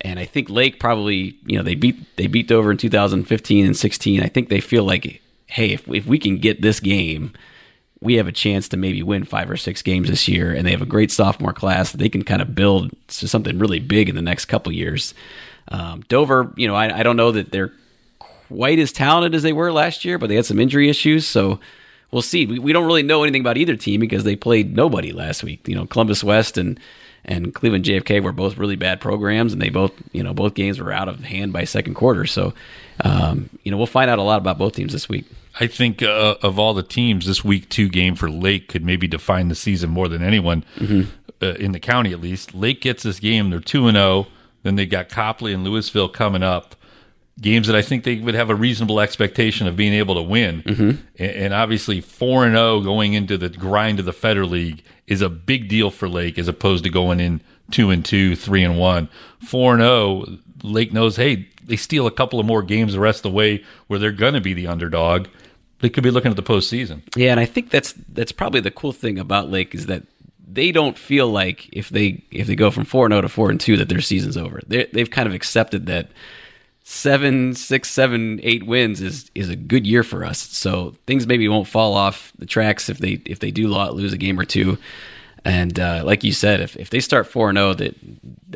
and 0.00 0.18
I 0.18 0.26
think 0.26 0.48
Lake 0.48 0.78
probably, 0.78 1.36
you 1.44 1.56
know, 1.56 1.64
they 1.64 1.74
beat 1.74 2.16
they 2.16 2.28
beat 2.28 2.48
Dover 2.48 2.70
in 2.70 2.76
2015 2.76 3.66
and 3.66 3.76
16. 3.76 4.22
I 4.22 4.28
think 4.28 4.48
they 4.48 4.60
feel 4.60 4.84
like, 4.84 5.20
hey, 5.46 5.72
if 5.72 5.88
if 5.88 6.06
we 6.06 6.18
can 6.18 6.38
get 6.38 6.62
this 6.62 6.80
game, 6.80 7.32
we 8.00 8.14
have 8.14 8.28
a 8.28 8.32
chance 8.32 8.68
to 8.68 8.76
maybe 8.76 9.02
win 9.02 9.24
five 9.24 9.50
or 9.50 9.56
six 9.56 9.82
games 9.82 10.08
this 10.08 10.28
year, 10.28 10.52
and 10.52 10.64
they 10.64 10.70
have 10.70 10.82
a 10.82 10.86
great 10.86 11.10
sophomore 11.10 11.52
class 11.52 11.90
that 11.90 11.98
they 11.98 12.08
can 12.08 12.22
kind 12.22 12.40
of 12.40 12.54
build 12.54 12.92
to 13.08 13.26
something 13.26 13.58
really 13.58 13.80
big 13.80 14.08
in 14.08 14.14
the 14.14 14.22
next 14.22 14.44
couple 14.44 14.72
years. 14.72 15.14
Um, 15.68 16.02
Dover, 16.08 16.52
you 16.56 16.68
know, 16.68 16.74
I, 16.74 17.00
I 17.00 17.02
don't 17.02 17.16
know 17.16 17.32
that 17.32 17.50
they're 17.50 17.72
quite 18.48 18.78
as 18.78 18.92
talented 18.92 19.34
as 19.34 19.42
they 19.42 19.52
were 19.52 19.72
last 19.72 20.04
year, 20.04 20.18
but 20.18 20.28
they 20.28 20.36
had 20.36 20.46
some 20.46 20.58
injury 20.58 20.88
issues, 20.88 21.26
so 21.26 21.60
we'll 22.10 22.22
see. 22.22 22.46
We, 22.46 22.58
we 22.58 22.72
don't 22.72 22.86
really 22.86 23.02
know 23.02 23.22
anything 23.22 23.42
about 23.42 23.58
either 23.58 23.76
team 23.76 24.00
because 24.00 24.24
they 24.24 24.36
played 24.36 24.74
nobody 24.74 25.12
last 25.12 25.44
week. 25.44 25.66
You 25.68 25.74
know, 25.74 25.86
Columbus 25.86 26.24
West 26.24 26.58
and 26.58 26.80
and 27.24 27.54
Cleveland 27.54 27.84
JFK 27.84 28.22
were 28.22 28.32
both 28.32 28.56
really 28.56 28.76
bad 28.76 29.00
programs, 29.00 29.52
and 29.52 29.60
they 29.60 29.68
both, 29.68 29.92
you 30.12 30.22
know, 30.22 30.32
both 30.32 30.54
games 30.54 30.80
were 30.80 30.92
out 30.92 31.08
of 31.08 31.20
hand 31.20 31.52
by 31.52 31.64
second 31.64 31.94
quarter. 31.94 32.24
So, 32.24 32.54
um, 33.04 33.50
you 33.64 33.70
know, 33.70 33.76
we'll 33.76 33.86
find 33.86 34.10
out 34.10 34.18
a 34.18 34.22
lot 34.22 34.38
about 34.38 34.56
both 34.56 34.74
teams 34.74 34.94
this 34.94 35.08
week. 35.08 35.26
I 35.60 35.66
think 35.66 36.02
uh, 36.02 36.36
of 36.42 36.58
all 36.58 36.72
the 36.72 36.82
teams, 36.82 37.26
this 37.26 37.44
week 37.44 37.68
two 37.68 37.88
game 37.88 38.14
for 38.14 38.30
Lake 38.30 38.68
could 38.68 38.84
maybe 38.84 39.06
define 39.06 39.48
the 39.48 39.54
season 39.54 39.90
more 39.90 40.08
than 40.08 40.22
anyone 40.22 40.64
mm-hmm. 40.76 41.10
uh, 41.42 41.54
in 41.54 41.72
the 41.72 41.80
county, 41.80 42.12
at 42.12 42.20
least. 42.20 42.54
Lake 42.54 42.80
gets 42.80 43.02
this 43.02 43.20
game; 43.20 43.50
they're 43.50 43.60
two 43.60 43.88
and 43.88 43.96
zero. 43.96 44.06
Oh. 44.06 44.26
Then 44.62 44.76
they 44.76 44.86
got 44.86 45.08
Copley 45.08 45.52
and 45.52 45.64
Louisville 45.64 46.08
coming 46.08 46.42
up 46.42 46.74
games 47.40 47.66
that 47.66 47.76
I 47.76 47.82
think 47.82 48.04
they 48.04 48.16
would 48.16 48.34
have 48.34 48.50
a 48.50 48.54
reasonable 48.54 49.00
expectation 49.00 49.66
of 49.66 49.76
being 49.76 49.92
able 49.92 50.14
to 50.16 50.22
win. 50.22 50.62
Mm-hmm. 50.62 51.22
And, 51.22 51.54
obviously, 51.54 52.00
four 52.00 52.44
and 52.44 52.54
zero 52.54 52.76
oh 52.76 52.80
going 52.80 53.14
into 53.14 53.38
the 53.38 53.48
grind 53.48 53.98
of 53.98 54.04
the 54.04 54.12
Federal 54.12 54.48
League 54.48 54.82
is 55.06 55.22
a 55.22 55.28
big 55.28 55.68
deal 55.68 55.90
for 55.90 56.08
Lake, 56.08 56.38
as 56.38 56.48
opposed 56.48 56.84
to 56.84 56.90
going 56.90 57.20
in 57.20 57.40
two 57.70 57.90
and 57.90 58.04
two, 58.04 58.34
three 58.34 58.62
and 58.62 58.78
one. 58.78 59.08
Four 59.40 59.74
and 59.74 59.82
zero, 59.82 59.90
oh, 59.92 60.38
Lake 60.62 60.92
knows, 60.92 61.16
hey, 61.16 61.48
they 61.64 61.76
steal 61.76 62.06
a 62.06 62.10
couple 62.10 62.40
of 62.40 62.46
more 62.46 62.62
games 62.62 62.92
the 62.92 63.00
rest 63.00 63.18
of 63.18 63.30
the 63.30 63.36
way 63.36 63.64
where 63.86 63.98
they're 63.98 64.10
going 64.10 64.34
to 64.34 64.40
be 64.40 64.54
the 64.54 64.66
underdog. 64.66 65.28
They 65.80 65.88
could 65.88 66.02
be 66.02 66.10
looking 66.10 66.30
at 66.30 66.36
the 66.36 66.42
postseason. 66.42 67.02
Yeah, 67.14 67.30
and 67.30 67.38
I 67.38 67.44
think 67.44 67.70
that's 67.70 67.92
that's 68.08 68.32
probably 68.32 68.60
the 68.60 68.72
cool 68.72 68.92
thing 68.92 69.18
about 69.18 69.48
Lake 69.48 69.76
is 69.76 69.86
that 69.86 70.02
they 70.50 70.72
don't 70.72 70.98
feel 70.98 71.28
like 71.28 71.68
if 71.72 71.90
they 71.90 72.24
if 72.32 72.48
they 72.48 72.56
go 72.56 72.72
from 72.72 72.84
four 72.84 73.04
and 73.04 73.12
zero 73.12 73.18
oh 73.18 73.22
to 73.22 73.28
four 73.28 73.50
and 73.50 73.60
two 73.60 73.76
that 73.76 73.88
their 73.88 74.00
season's 74.00 74.36
over. 74.36 74.60
they 74.66 74.86
they've 74.92 75.10
kind 75.10 75.28
of 75.28 75.34
accepted 75.34 75.86
that 75.86 76.08
seven, 76.90 77.54
six, 77.54 77.90
seven, 77.90 78.40
eight 78.42 78.64
wins 78.64 79.02
is 79.02 79.30
is 79.34 79.50
a 79.50 79.56
good 79.56 79.86
year 79.86 80.02
for 80.02 80.24
us. 80.24 80.38
So 80.38 80.94
things 81.06 81.26
maybe 81.26 81.46
won't 81.46 81.68
fall 81.68 81.92
off 81.92 82.32
the 82.38 82.46
tracks 82.46 82.88
if 82.88 82.98
they 82.98 83.20
if 83.26 83.40
they 83.40 83.50
do 83.50 83.68
lose 83.68 84.14
a 84.14 84.16
game 84.16 84.40
or 84.40 84.46
two. 84.46 84.78
And 85.44 85.78
uh, 85.78 86.02
like 86.04 86.24
you 86.24 86.32
said, 86.32 86.60
if, 86.60 86.76
if 86.76 86.90
they 86.90 87.00
start 87.00 87.26
four 87.26 87.50
and 87.50 87.58
zero, 87.58 87.70
oh, 87.70 87.74
that 87.74 87.94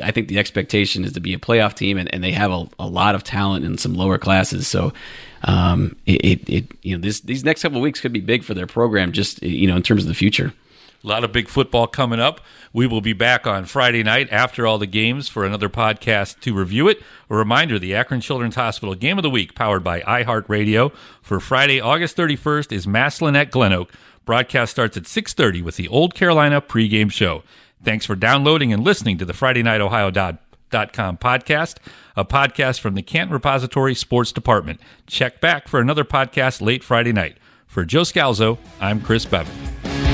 I 0.01 0.11
think 0.11 0.27
the 0.27 0.39
expectation 0.39 1.05
is 1.05 1.13
to 1.13 1.19
be 1.19 1.33
a 1.33 1.37
playoff 1.37 1.75
team, 1.75 1.97
and, 1.97 2.13
and 2.13 2.23
they 2.23 2.31
have 2.31 2.51
a, 2.51 2.67
a 2.79 2.87
lot 2.87 3.15
of 3.15 3.23
talent 3.23 3.65
in 3.65 3.77
some 3.77 3.93
lower 3.93 4.17
classes. 4.17 4.67
So 4.67 4.93
um, 5.43 5.95
it, 6.05 6.25
it, 6.25 6.49
it 6.49 6.65
you 6.81 6.97
know 6.97 7.01
this 7.01 7.19
these 7.21 7.43
next 7.43 7.61
couple 7.61 7.77
of 7.77 7.83
weeks 7.83 8.01
could 8.01 8.13
be 8.13 8.19
big 8.19 8.43
for 8.43 8.55
their 8.55 8.67
program, 8.67 9.11
just 9.11 9.43
you 9.43 9.67
know 9.67 9.75
in 9.75 9.83
terms 9.83 10.03
of 10.03 10.07
the 10.07 10.15
future. 10.15 10.53
A 11.03 11.07
lot 11.07 11.23
of 11.25 11.33
big 11.33 11.49
football 11.49 11.85
coming 11.85 12.21
up. 12.21 12.39
We 12.71 12.87
will 12.87 13.01
be 13.01 13.11
back 13.11 13.45
on 13.45 13.65
Friday 13.65 14.03
night 14.03 14.29
after 14.31 14.65
all 14.65 14.77
the 14.77 14.87
games 14.87 15.27
for 15.27 15.43
another 15.45 15.67
podcast 15.67 16.39
to 16.41 16.53
review 16.53 16.87
it. 16.87 17.01
A 17.29 17.35
reminder 17.35 17.77
the 17.77 17.93
Akron 17.93 18.21
Children's 18.21 18.55
Hospital 18.55 18.95
Game 18.95 19.17
of 19.17 19.23
the 19.23 19.29
Week, 19.29 19.53
powered 19.53 19.83
by 19.83 19.99
iHeartRadio, 20.01 20.93
for 21.21 21.41
Friday, 21.41 21.81
August 21.81 22.15
31st 22.15 22.71
is 22.71 22.87
Massillon 22.87 23.35
at 23.35 23.51
Glen 23.51 23.73
Oak. 23.73 23.91
Broadcast 24.23 24.71
starts 24.71 24.95
at 24.95 25.03
6.30 25.03 25.61
with 25.61 25.75
the 25.75 25.89
Old 25.89 26.15
Carolina 26.15 26.61
pregame 26.61 27.11
show. 27.11 27.43
Thanks 27.83 28.05
for 28.05 28.15
downloading 28.15 28.71
and 28.71 28.81
listening 28.81 29.17
to 29.17 29.25
the 29.25 29.33
Friday 29.33 29.61
Night 29.61 29.81
Ohio.com 29.81 30.37
podcast, 31.17 31.75
a 32.15 32.23
podcast 32.23 32.79
from 32.79 32.95
the 32.95 33.01
Canton 33.01 33.33
Repository 33.33 33.93
Sports 33.93 34.31
Department. 34.31 34.79
Check 35.05 35.41
back 35.41 35.67
for 35.67 35.81
another 35.81 36.05
podcast 36.05 36.61
late 36.61 36.81
Friday 36.81 37.11
night. 37.11 37.37
For 37.67 37.83
Joe 37.83 38.03
Scalzo, 38.03 38.57
I'm 38.79 39.01
Chris 39.01 39.25
Beaven. 39.25 40.12